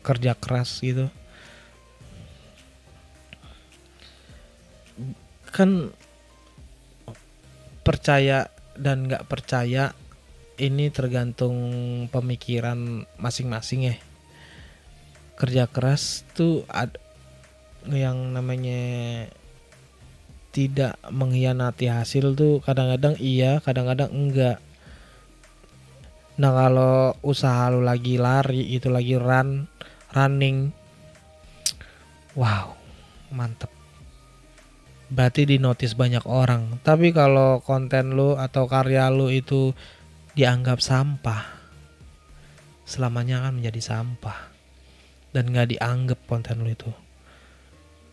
kerja 0.02 0.34
keras 0.34 0.82
gitu 0.82 1.12
kan 5.52 5.92
percaya 7.84 8.48
dan 8.80 9.06
nggak 9.06 9.28
percaya 9.28 9.92
ini 10.62 10.88
tergantung 10.94 11.58
pemikiran 12.08 13.04
masing-masing 13.20 13.92
ya. 13.92 13.96
Kerja 15.36 15.66
keras 15.68 16.24
tuh 16.38 16.64
ada 16.70 17.02
yang 17.90 18.32
namanya 18.38 19.26
tidak 20.54 21.00
mengkhianati 21.10 21.90
hasil 21.90 22.38
tuh 22.38 22.62
kadang-kadang 22.62 23.18
iya 23.18 23.58
kadang-kadang 23.64 24.12
enggak. 24.14 24.62
Nah 26.38 26.52
kalau 26.54 27.18
usaha 27.26 27.68
lu 27.74 27.82
lagi 27.82 28.22
lari 28.22 28.72
itu 28.72 28.88
lagi 28.88 29.18
run 29.18 29.66
running 30.14 30.72
wow 32.36 32.76
mantep 33.32 33.81
berarti 35.12 35.44
di 35.44 35.60
notice 35.60 35.94
banyak 35.94 36.24
orang. 36.24 36.80
Tapi 36.82 37.12
kalau 37.12 37.60
konten 37.60 38.16
lu 38.16 38.40
atau 38.40 38.66
karya 38.66 39.12
lu 39.12 39.28
itu 39.28 39.76
dianggap 40.34 40.80
sampah, 40.80 41.44
selamanya 42.88 43.44
akan 43.44 43.60
menjadi 43.60 43.82
sampah 43.84 44.40
dan 45.36 45.52
nggak 45.52 45.76
dianggap 45.76 46.20
konten 46.26 46.64
lu 46.64 46.72
itu. 46.72 46.92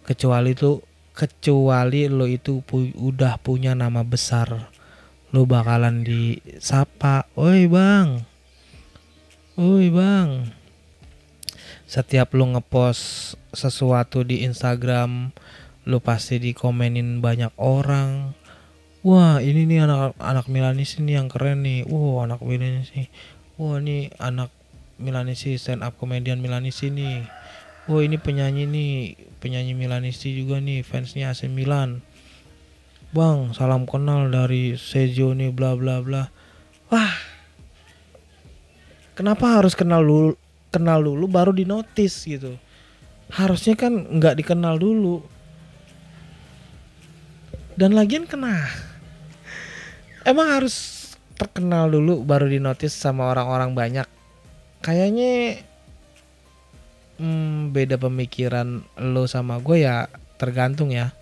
Kecuali 0.03 0.59
itu 0.59 0.83
kecuali 1.15 2.11
lu 2.11 2.27
itu 2.27 2.63
pu 2.67 2.91
udah 2.99 3.39
punya 3.39 3.79
nama 3.79 4.03
besar, 4.03 4.71
lu 5.31 5.47
bakalan 5.47 6.03
disapa, 6.03 7.31
"Oi, 7.39 7.71
Bang." 7.71 8.27
"Oi, 9.55 9.87
Bang." 9.95 10.51
Setiap 11.89 12.35
lu 12.37 12.53
ngepost 12.53 13.35
sesuatu 13.55 14.21
di 14.21 14.45
Instagram 14.45 15.33
lu 15.89 16.05
pasti 16.05 16.37
dikomenin 16.37 17.25
banyak 17.25 17.57
orang. 17.57 18.37
Wah 19.01 19.41
ini 19.41 19.65
nih 19.65 19.89
anak 19.89 20.21
anak 20.21 20.47
Milanis 20.53 21.01
ini 21.01 21.17
yang 21.17 21.33
keren 21.33 21.65
nih. 21.65 21.89
Wah 21.89 22.29
anak 22.29 22.45
Milanis 22.45 22.93
nih. 22.93 23.09
Wah 23.57 23.81
ini 23.81 24.13
anak 24.21 24.53
Milanis 25.01 25.49
stand 25.57 25.81
up 25.81 25.97
komedian 25.97 26.45
Milanis 26.45 26.85
ini. 26.85 27.25
Wah 27.89 28.05
ini 28.05 28.21
penyanyi 28.21 28.69
nih 28.69 28.93
penyanyi 29.41 29.73
Milanisti 29.73 30.37
juga 30.37 30.61
nih 30.61 30.85
fansnya 30.85 31.33
AC 31.33 31.49
Milan. 31.49 32.05
Bang 33.17 33.57
salam 33.57 33.89
kenal 33.89 34.29
dari 34.29 34.77
Sejo 34.77 35.33
nih 35.33 35.49
bla 35.57 35.73
bla 35.73 36.05
bla. 36.05 36.29
Wah 36.93 37.17
kenapa 39.17 39.57
harus 39.57 39.73
kenal 39.73 40.05
dulu 40.05 40.37
kenal 40.69 41.01
dulu 41.01 41.25
baru 41.33 41.57
di 41.57 41.65
notice 41.65 42.29
gitu? 42.29 42.61
Harusnya 43.33 43.73
kan 43.73 44.05
nggak 44.05 44.45
dikenal 44.45 44.77
dulu 44.77 45.38
dan 47.79 47.95
lagian 47.95 48.27
kena. 48.27 48.67
Emang 50.27 50.51
harus 50.51 51.09
terkenal 51.39 51.87
dulu 51.87 52.27
baru 52.27 52.51
di 52.51 52.59
sama 52.91 53.31
orang-orang 53.31 53.71
banyak. 53.71 54.09
Kayaknya 54.83 55.63
hmm, 57.23 57.71
beda 57.71 57.95
pemikiran 58.03 58.83
lo 58.99 59.31
sama 59.31 59.63
gue 59.63 59.87
ya 59.87 60.11
tergantung 60.43 60.91
ya. 60.91 61.15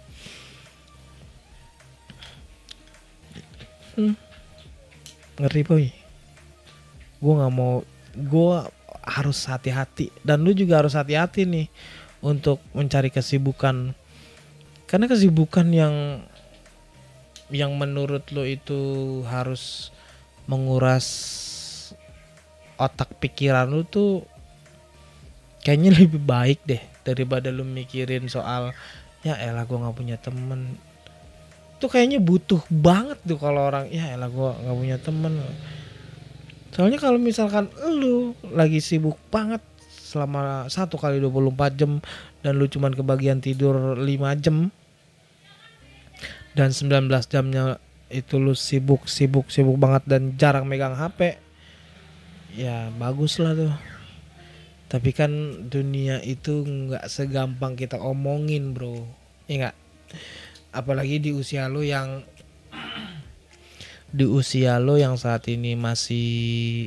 Hmm, 4.01 4.17
ngeri 5.37 5.63
boy. 5.63 5.87
Gue 7.21 7.33
nggak 7.37 7.53
mau 7.53 7.85
gue 8.17 8.57
harus 9.05 9.39
hati-hati. 9.45 10.09
Dan 10.25 10.41
lu 10.41 10.57
juga 10.57 10.81
harus 10.81 10.97
hati-hati 10.97 11.45
nih 11.45 11.69
untuk 12.25 12.65
mencari 12.73 13.13
kesibukan. 13.13 13.93
Karena 14.89 15.05
kesibukan 15.05 15.69
yang 15.69 16.25
yang 17.51 17.75
menurut 17.79 18.27
lo 18.35 18.43
itu 18.43 19.23
harus 19.27 19.95
menguras 20.51 21.07
otak 22.77 23.17
pikiran 23.23 23.71
lo 23.71 23.87
tuh 23.87 24.27
kayaknya 25.63 25.91
lebih 25.99 26.23
baik 26.23 26.63
deh 26.67 26.83
daripada 27.03 27.51
lo 27.51 27.67
mikirin 27.67 28.27
soal 28.27 28.75
ya 29.27 29.35
elah 29.39 29.67
gue 29.67 29.79
nggak 29.79 29.97
punya 29.97 30.17
temen. 30.19 30.79
Tuh 31.83 31.91
kayaknya 31.91 32.23
butuh 32.23 32.63
banget 32.71 33.19
tuh 33.27 33.39
kalau 33.39 33.67
orang 33.67 33.91
ya 33.91 34.15
elah 34.15 34.31
gue 34.31 34.51
nggak 34.63 34.77
punya 34.79 34.97
temen. 35.03 35.43
Soalnya 36.71 36.99
kalau 37.03 37.19
misalkan 37.19 37.67
lu 37.91 38.39
lagi 38.55 38.79
sibuk 38.79 39.19
banget 39.35 39.59
selama 40.07 40.71
satu 40.71 40.95
kali 40.95 41.19
24 41.19 41.75
jam 41.75 41.99
dan 42.47 42.53
lu 42.55 42.71
cuman 42.71 42.95
kebagian 42.95 43.43
tidur 43.43 43.99
5 43.99 44.07
jam 44.39 44.71
dan 46.57 46.73
19 46.73 47.13
jamnya 47.29 47.77
itu 48.09 48.41
lu 48.41 48.57
sibuk 48.57 49.05
sibuk 49.05 49.53
sibuk 49.53 49.77
banget 49.77 50.09
dan 50.09 50.41
jarang 50.41 50.65
megang 50.65 50.97
HP 50.97 51.37
ya 52.57 52.89
bagus 52.97 53.37
lah 53.37 53.53
tuh. 53.53 53.75
Tapi 54.89 55.11
kan 55.13 55.31
dunia 55.69 56.23
itu 56.25 56.65
nggak 56.65 57.05
segampang 57.13 57.77
kita 57.77 58.01
omongin 58.01 58.73
bro. 58.73 59.05
Ya 59.45 59.77
apalagi 60.73 61.21
di 61.21 61.37
usia 61.37 61.69
lo 61.69 61.85
yang 61.85 62.25
di 64.17 64.25
usia 64.25 64.81
lo 64.81 64.97
yang 64.97 65.21
saat 65.21 65.45
ini 65.53 65.77
masih 65.77 66.29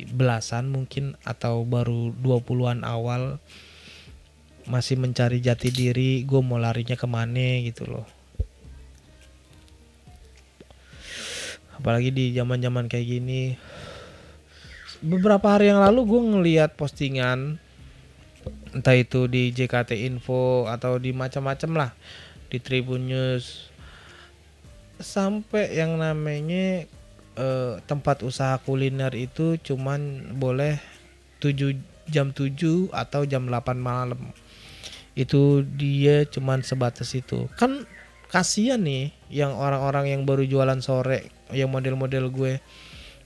belasan 0.09 0.73
mungkin 0.73 1.13
atau 1.21 1.61
baru 1.61 2.09
20-an 2.17 2.81
awal 2.81 3.37
masih 4.65 4.97
mencari 4.97 5.41
jati 5.41 5.69
diri 5.69 6.25
gue 6.25 6.41
mau 6.41 6.61
larinya 6.61 6.93
ke 6.93 7.05
mana 7.09 7.65
gitu 7.65 7.89
loh 7.89 8.18
apalagi 11.79 12.11
di 12.11 12.35
zaman 12.35 12.59
zaman 12.59 12.91
kayak 12.91 13.07
gini. 13.07 13.55
Beberapa 14.99 15.55
hari 15.55 15.71
yang 15.71 15.79
lalu 15.79 16.03
gue 16.03 16.21
ngeliat 16.35 16.75
postingan 16.75 17.55
entah 18.75 18.95
itu 18.99 19.25
di 19.31 19.55
JKT 19.55 19.95
Info 20.05 20.67
atau 20.67 20.99
di 20.99 21.15
macam-macam 21.15 21.71
lah 21.87 21.91
di 22.51 22.59
Tribun 22.59 23.07
News. 23.07 23.71
Sampai 24.99 25.79
yang 25.79 25.95
namanya 25.95 26.83
eh, 27.39 27.73
tempat 27.87 28.27
usaha 28.27 28.59
kuliner 28.59 29.15
itu 29.15 29.55
cuman 29.63 30.35
boleh 30.35 30.75
7 31.39 31.79
jam 32.11 32.35
7 32.35 32.91
atau 32.91 33.23
jam 33.23 33.47
8 33.47 33.79
malam. 33.79 34.35
Itu 35.15 35.63
dia 35.63 36.27
cuman 36.27 36.59
sebatas 36.59 37.15
itu. 37.15 37.47
Kan 37.55 37.87
kasihan 38.27 38.83
nih 38.83 39.15
yang 39.31 39.55
orang-orang 39.55 40.11
yang 40.11 40.21
baru 40.27 40.43
jualan 40.43 40.83
sore 40.83 41.38
yang 41.53 41.69
model-model 41.69 42.29
gue 42.29 42.53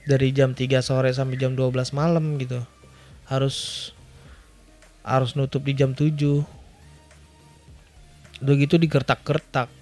dari 0.04 0.28
jam 0.36 0.52
3 0.52 0.84
sore 0.84 1.10
sampai 1.12 1.40
jam 1.40 1.56
12 1.56 1.96
malam 1.96 2.36
gitu. 2.36 2.60
Harus 3.28 3.90
harus 5.04 5.36
nutup 5.36 5.64
di 5.64 5.76
jam 5.76 5.92
7 5.92 6.12
udah 8.44 8.54
gitu 8.60 8.76
digertak-gertak. 8.76 9.72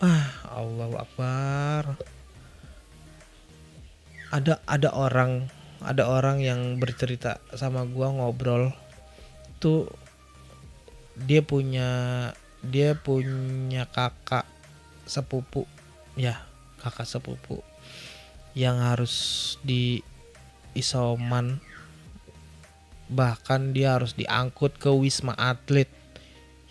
Ah 0.00 0.28
Allah 0.48 0.88
Akbar. 1.04 2.00
Ada 4.32 4.60
ada 4.64 4.88
orang 4.96 5.48
ada 5.84 6.08
orang 6.08 6.40
yang 6.40 6.80
bercerita 6.80 7.40
sama 7.52 7.84
gua 7.84 8.12
ngobrol. 8.12 8.72
Tuh 9.60 9.88
dia 11.18 11.44
punya 11.44 11.88
dia 12.64 12.96
punya 12.96 13.84
kakak 13.92 14.48
sepupu. 15.04 15.68
Ya 16.16 16.47
kakak 16.78 17.06
sepupu 17.06 17.60
yang 18.54 18.80
harus 18.80 19.56
di 19.62 20.02
isoman. 20.74 21.60
Bahkan 23.08 23.72
dia 23.72 23.96
harus 23.96 24.12
diangkut 24.12 24.76
ke 24.76 24.92
wisma 24.92 25.32
atlet. 25.34 25.88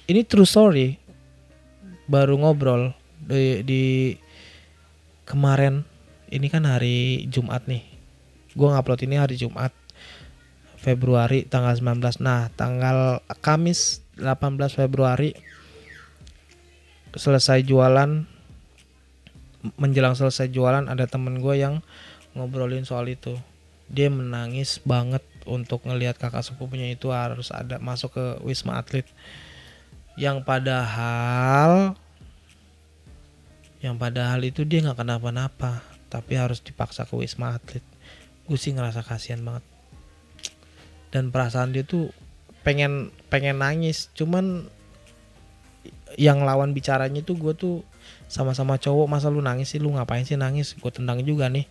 Ini 0.05 0.21
true 0.23 0.45
story. 0.45 0.95
Baru 2.07 2.39
ngobrol 2.39 2.93
di, 3.19 3.65
di 3.65 3.83
kemarin. 5.25 5.83
Ini 6.27 6.47
kan 6.51 6.67
hari 6.67 7.25
Jumat 7.31 7.65
nih. 7.65 7.83
Gue 8.53 8.67
ngupload 8.69 9.01
ini 9.07 9.15
hari 9.17 9.35
Jumat 9.39 9.73
Februari 10.77 11.43
tanggal 11.43 11.73
19 11.73 12.21
nah 12.21 12.47
tanggal 12.53 13.19
Kamis 13.41 14.05
18 14.15 14.55
Februari 14.71 15.33
selesai 17.17 17.65
jualan 17.65 18.36
menjelang 19.75 20.15
selesai 20.15 20.47
jualan 20.47 20.87
ada 20.87 21.03
temen 21.09 21.43
gue 21.43 21.55
yang 21.59 21.83
ngobrolin 22.37 22.87
soal 22.87 23.11
itu. 23.11 23.35
Dia 23.91 24.07
menangis 24.07 24.79
banget 24.83 25.23
untuk 25.47 25.83
ngelihat 25.87 26.19
kakak 26.19 26.43
sepupunya 26.43 26.91
itu 26.91 27.11
harus 27.11 27.51
ada 27.51 27.79
masuk 27.79 28.15
ke 28.15 28.25
wisma 28.43 28.79
atlet. 28.79 29.07
Yang 30.15 30.43
padahal 30.47 31.95
yang 33.77 33.95
padahal 34.01 34.41
itu 34.41 34.65
dia 34.65 34.81
nggak 34.81 35.05
kenapa-napa 35.05 35.85
tapi 36.07 36.33
harus 36.35 36.59
dipaksa 36.63 37.05
ke 37.07 37.15
wisma 37.15 37.55
atlet. 37.55 37.83
Gue 38.47 38.59
sih 38.59 38.71
ngerasa 38.71 39.03
kasihan 39.03 39.43
banget. 39.43 39.63
Dan 41.11 41.31
perasaan 41.31 41.71
dia 41.71 41.87
tuh 41.87 42.11
pengen 42.67 43.15
pengen 43.31 43.63
nangis. 43.63 44.11
Cuman 44.11 44.67
yang 46.19 46.43
lawan 46.43 46.71
bicaranya 46.75 47.23
tuh 47.23 47.35
gue 47.39 47.53
tuh 47.55 47.75
sama-sama 48.27 48.75
cowok 48.75 49.07
masa 49.07 49.31
lu 49.31 49.39
nangis 49.39 49.71
sih? 49.71 49.79
Lu 49.79 49.95
ngapain 49.95 50.27
sih 50.27 50.35
nangis? 50.35 50.75
Gue 50.75 50.91
tendang 50.91 51.23
juga 51.23 51.47
nih. 51.47 51.65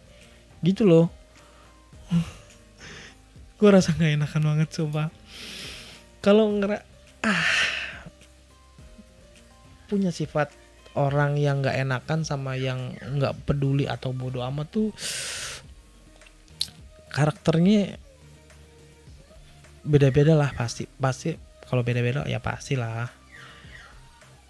Gitu 0.65 0.89
loh. 0.89 1.13
Gue 3.61 3.69
rasa 3.73 3.93
nggak 3.97 4.13
enakan 4.21 4.43
banget 4.43 4.69
sumpah. 4.73 5.09
Kalau 6.25 6.49
ngera 6.53 6.81
ah. 7.25 7.55
Punya 9.87 10.11
sifat 10.11 10.51
orang 10.97 11.37
yang 11.39 11.63
nggak 11.63 11.77
enakan 11.77 12.25
sama 12.25 12.57
yang 12.59 12.97
nggak 12.97 13.47
peduli 13.47 13.87
atau 13.87 14.11
bodoh 14.17 14.43
amat 14.49 14.67
tuh 14.73 14.91
karakternya 17.13 17.97
beda-beda 19.87 20.37
lah 20.37 20.51
pasti. 20.57 20.89
Pasti 20.89 21.37
kalau 21.69 21.85
beda-beda 21.85 22.25
ya 22.29 22.41
pasti 22.41 22.77
lah 22.77 23.09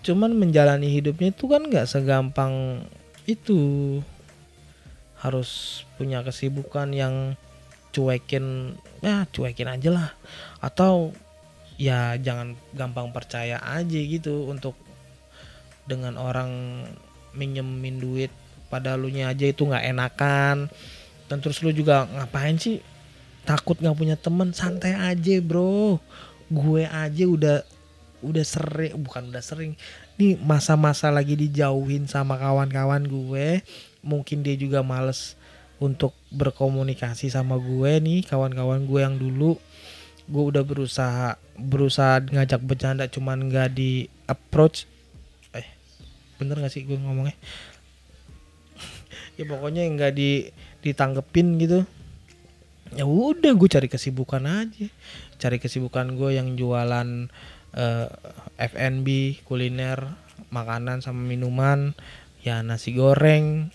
cuman 0.07 0.39
menjalani 0.39 0.87
hidupnya 0.87 1.35
itu 1.35 1.51
kan 1.51 1.67
nggak 1.67 1.91
segampang 1.91 2.87
itu. 3.27 3.99
Harus 5.19 5.83
punya 5.99 6.23
kesibukan 6.23 6.95
yang 6.95 7.35
cuekin 7.91 8.79
ya 9.03 9.27
cuekin 9.35 9.67
aja 9.67 9.91
lah. 9.91 10.11
Atau 10.63 11.11
ya 11.75 12.15
jangan 12.23 12.55
gampang 12.71 13.11
percaya 13.11 13.59
aja 13.59 13.99
gitu 13.99 14.47
untuk 14.47 14.79
dengan 15.91 16.15
orang 16.15 16.83
minjemin 17.35 17.99
duit 17.99 18.31
pada 18.71 18.95
lu 18.95 19.11
aja 19.11 19.43
itu 19.43 19.67
nggak 19.67 19.91
enakan. 19.91 20.71
Dan 21.27 21.43
terus 21.43 21.59
lu 21.67 21.75
juga 21.75 22.07
ngapain 22.07 22.55
sih? 22.55 22.79
Takut 23.43 23.75
nggak 23.83 23.99
punya 23.99 24.15
temen 24.15 24.55
santai 24.55 24.95
aja 24.95 25.35
bro. 25.43 25.99
Gue 26.47 26.87
aja 26.87 27.27
udah 27.27 27.67
udah 28.25 28.45
sering 28.47 28.97
bukan 29.01 29.29
udah 29.29 29.45
sering. 29.45 29.77
Nih 30.17 30.41
masa-masa 30.41 31.13
lagi 31.13 31.37
dijauhin 31.37 32.09
sama 32.09 32.41
kawan-kawan 32.41 33.05
gue 33.05 33.61
mungkin 34.07 34.47
dia 34.47 34.55
juga 34.55 34.81
males 34.81 35.35
untuk 35.77 36.17
berkomunikasi 36.33 37.29
sama 37.29 37.61
gue 37.61 38.01
nih 38.01 38.25
kawan-kawan 38.25 38.89
gue 38.89 39.01
yang 39.03 39.17
dulu. 39.21 39.61
Gue 40.27 40.43
udah 40.43 40.65
berusaha 40.65 41.37
berusaha 41.57 42.25
ngajak 42.25 42.61
bercanda 42.65 43.05
cuman 43.07 43.47
nggak 43.51 43.77
di 43.77 44.09
approach. 44.27 44.89
Bener 46.37 46.61
gak 46.61 46.73
sih 46.73 46.85
gue 46.85 46.97
ngomongnya? 47.01 47.37
Ya 49.37 49.45
pokoknya 49.45 49.85
nggak 49.93 50.13
di 50.17 50.49
ditanggepin 50.81 51.61
gitu. 51.61 51.85
Ya 52.97 53.05
udah 53.05 53.53
gue 53.53 53.69
cari 53.69 53.85
kesibukan 53.85 54.41
aja. 54.49 54.89
Cari 55.37 55.61
kesibukan 55.61 56.17
gue 56.17 56.41
yang 56.41 56.57
jualan 56.57 57.29
uh, 57.77 58.09
eh, 58.59 58.69
F&B 58.73 59.41
kuliner 59.45 60.17
makanan 60.49 61.05
sama 61.05 61.21
minuman 61.23 61.93
ya 62.41 62.65
nasi 62.65 62.97
goreng. 62.97 63.71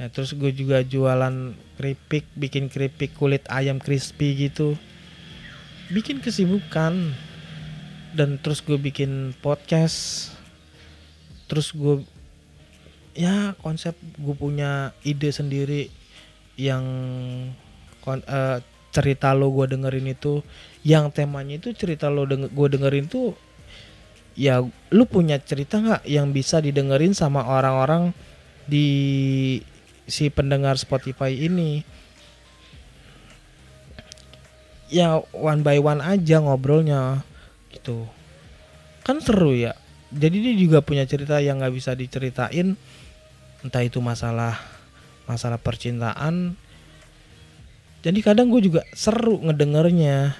Ya 0.00 0.08
terus 0.08 0.34
gue 0.34 0.50
juga 0.50 0.82
jualan 0.82 1.54
keripik 1.78 2.26
bikin 2.34 2.72
keripik 2.72 3.14
kulit 3.14 3.44
ayam 3.52 3.78
crispy 3.78 4.48
gitu. 4.48 4.74
Bikin 5.92 6.24
kesibukan. 6.24 7.14
Dan 8.12 8.36
terus 8.40 8.64
gue 8.64 8.76
bikin 8.76 9.36
podcast. 9.40 10.32
Terus 11.48 11.72
gue 11.76 12.04
ya 13.12 13.52
konsep 13.60 13.92
gue 14.16 14.32
punya 14.32 14.96
ide 15.04 15.28
sendiri 15.28 15.92
yang 16.56 16.84
kon, 18.00 18.24
uh, 18.24 18.60
cerita 18.92 19.32
lo 19.32 19.48
gue 19.52 19.72
dengerin 19.72 20.12
itu 20.12 20.44
yang 20.82 21.14
temanya 21.14 21.62
itu 21.62 21.70
cerita 21.74 22.10
lo 22.10 22.26
denger, 22.26 22.50
gue 22.50 22.68
dengerin 22.74 23.06
tuh 23.06 23.38
ya 24.34 24.64
lu 24.90 25.04
punya 25.06 25.38
cerita 25.38 25.78
nggak 25.78 26.02
yang 26.08 26.34
bisa 26.34 26.58
didengerin 26.58 27.14
sama 27.14 27.46
orang-orang 27.46 28.10
di 28.66 29.60
si 30.10 30.26
pendengar 30.28 30.74
Spotify 30.78 31.30
ini? 31.30 31.86
Ya 34.92 35.22
one 35.32 35.64
by 35.64 35.78
one 35.80 36.02
aja 36.04 36.42
ngobrolnya 36.42 37.24
gitu. 37.72 38.04
Kan 39.06 39.22
seru 39.24 39.56
ya. 39.56 39.72
Jadi 40.12 40.44
dia 40.44 40.54
juga 40.58 40.84
punya 40.84 41.08
cerita 41.08 41.40
yang 41.40 41.62
nggak 41.62 41.72
bisa 41.72 41.96
diceritain. 41.96 42.76
Entah 43.64 43.82
itu 43.86 44.02
masalah 44.04 44.58
masalah 45.24 45.56
percintaan. 45.56 46.58
Jadi 48.02 48.18
kadang 48.20 48.50
gue 48.50 48.60
juga 48.66 48.82
seru 48.92 49.38
ngedengernya 49.38 50.34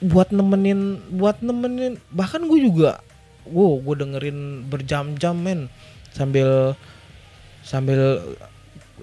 buat 0.00 0.32
nemenin 0.32 0.96
buat 1.12 1.44
nemenin 1.44 2.00
bahkan 2.08 2.48
gue 2.48 2.56
juga 2.64 3.04
wow 3.48 3.80
gue 3.80 3.96
dengerin 4.00 4.68
berjam-jam 4.68 5.36
men. 5.36 5.68
Sambil 6.10 6.74
sambil 7.62 8.22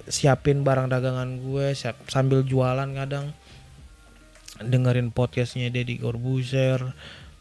siapin 0.10 0.66
barang 0.66 0.92
dagangan 0.92 1.40
gue 1.42 1.74
siap 1.78 1.98
sambil 2.10 2.42
jualan 2.42 2.90
kadang. 2.98 3.34
Dengerin 4.58 5.14
podcastnya 5.14 5.70
Deddy 5.70 6.02
Corbuzier 6.02 6.82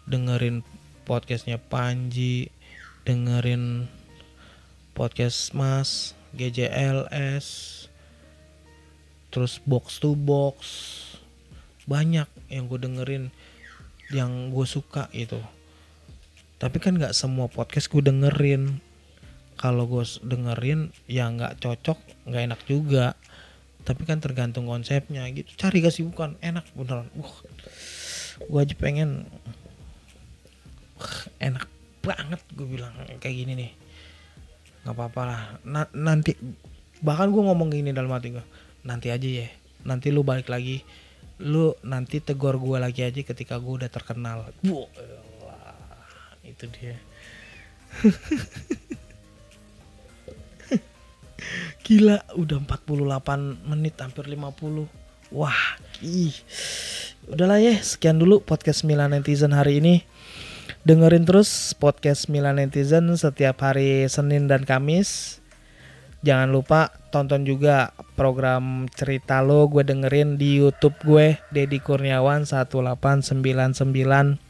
dengerin 0.04 0.60
podcastnya 1.08 1.56
Panji 1.56 2.52
dengerin 3.08 3.88
podcast 4.92 5.56
Mas 5.56 6.12
GJLS 6.36 7.46
terus 9.32 9.60
box 9.64 10.00
to 10.00 10.12
box. 10.12 10.56
Banyak 11.88 12.28
yang 12.52 12.68
gue 12.68 12.82
dengerin 12.82 13.30
yang 14.14 14.54
gue 14.54 14.66
suka 14.68 15.10
itu 15.10 15.38
tapi 16.56 16.80
kan 16.80 16.96
nggak 16.96 17.12
semua 17.12 17.52
podcast 17.52 17.92
gue 17.92 18.00
dengerin. 18.00 18.80
Kalau 19.56 19.88
gue 19.88 20.04
dengerin 20.24 20.92
ya 21.08 21.28
nggak 21.28 21.60
cocok 21.60 21.98
nggak 22.28 22.42
enak 22.52 22.60
juga. 22.64 23.12
Tapi 23.84 24.02
kan 24.08 24.18
tergantung 24.18 24.64
konsepnya 24.64 25.28
gitu. 25.30 25.52
Cari 25.60 25.84
kesibukan 25.84 26.40
enak 26.40 26.64
beneran. 26.72 27.08
Wah 27.16 27.36
gue 28.36 28.60
aja 28.60 28.74
pengen 28.76 29.28
enak 31.40 31.68
banget 32.00 32.40
gue 32.56 32.66
bilang 32.68 32.92
kayak 33.20 33.36
gini 33.36 33.52
nih. 33.52 33.72
Nggak 34.84 34.96
apa-apa 34.96 35.22
lah. 35.28 35.42
Na 35.60 35.84
nanti 35.92 36.32
bahkan 37.04 37.28
gue 37.28 37.42
ngomong 37.44 37.68
gini 37.68 37.92
dalam 37.92 38.08
hati 38.16 38.32
gue 38.32 38.44
nanti 38.80 39.12
aja 39.12 39.44
ya 39.44 39.52
nanti 39.84 40.08
lu 40.08 40.24
balik 40.24 40.48
lagi 40.48 40.80
lu 41.36 41.76
nanti 41.84 42.24
tegur 42.24 42.56
gue 42.56 42.80
lagi 42.80 43.04
aja 43.04 43.20
ketika 43.20 43.60
gue 43.60 43.84
udah 43.84 43.90
terkenal. 43.92 44.48
Wah, 44.64 44.88
itu 46.40 46.64
dia. 46.72 46.96
Gila 51.86 52.18
udah 52.34 52.58
48 52.64 53.68
menit 53.68 53.94
hampir 54.00 54.26
50 54.26 54.88
wah 55.30 55.78
ih. 56.02 56.34
Udahlah 57.26 57.58
ya 57.58 57.74
sekian 57.82 58.18
dulu 58.18 58.42
podcast 58.42 58.86
Milan 58.86 59.10
Netizen 59.14 59.54
hari 59.54 59.82
ini. 59.82 60.06
Dengerin 60.86 61.26
terus 61.26 61.74
podcast 61.74 62.30
Milan 62.30 62.62
Netizen 62.62 63.10
setiap 63.18 63.58
hari 63.62 64.06
Senin 64.06 64.46
dan 64.46 64.62
Kamis. 64.62 65.42
Jangan 66.24 66.48
lupa 66.52 66.92
tonton 67.12 67.44
juga 67.44 67.92
program 68.16 68.88
cerita 68.92 69.44
lo 69.44 69.68
gue 69.68 69.84
dengerin 69.84 70.40
di 70.40 70.56
YouTube 70.60 70.96
gue 71.04 71.36
Dedi 71.52 71.80
Kurniawan 71.80 72.48
1899 72.48 74.46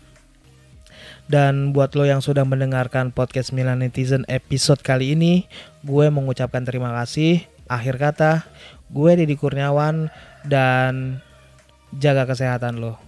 dan 1.27 1.75
buat 1.75 1.95
lo 1.99 2.07
yang 2.07 2.23
sudah 2.23 2.47
mendengarkan 2.47 3.11
podcast 3.11 3.51
Milan 3.51 3.83
Netizen 3.83 4.23
episode 4.31 4.79
kali 4.79 5.19
ini, 5.19 5.51
gue 5.83 6.07
mengucapkan 6.07 6.63
terima 6.63 6.95
kasih. 7.03 7.43
Akhir 7.67 7.99
kata, 7.99 8.47
gue 8.95 9.11
Dedi 9.19 9.35
Kurniawan 9.35 10.07
dan 10.47 11.19
jaga 11.99 12.31
kesehatan 12.31 12.79
lo. 12.79 13.06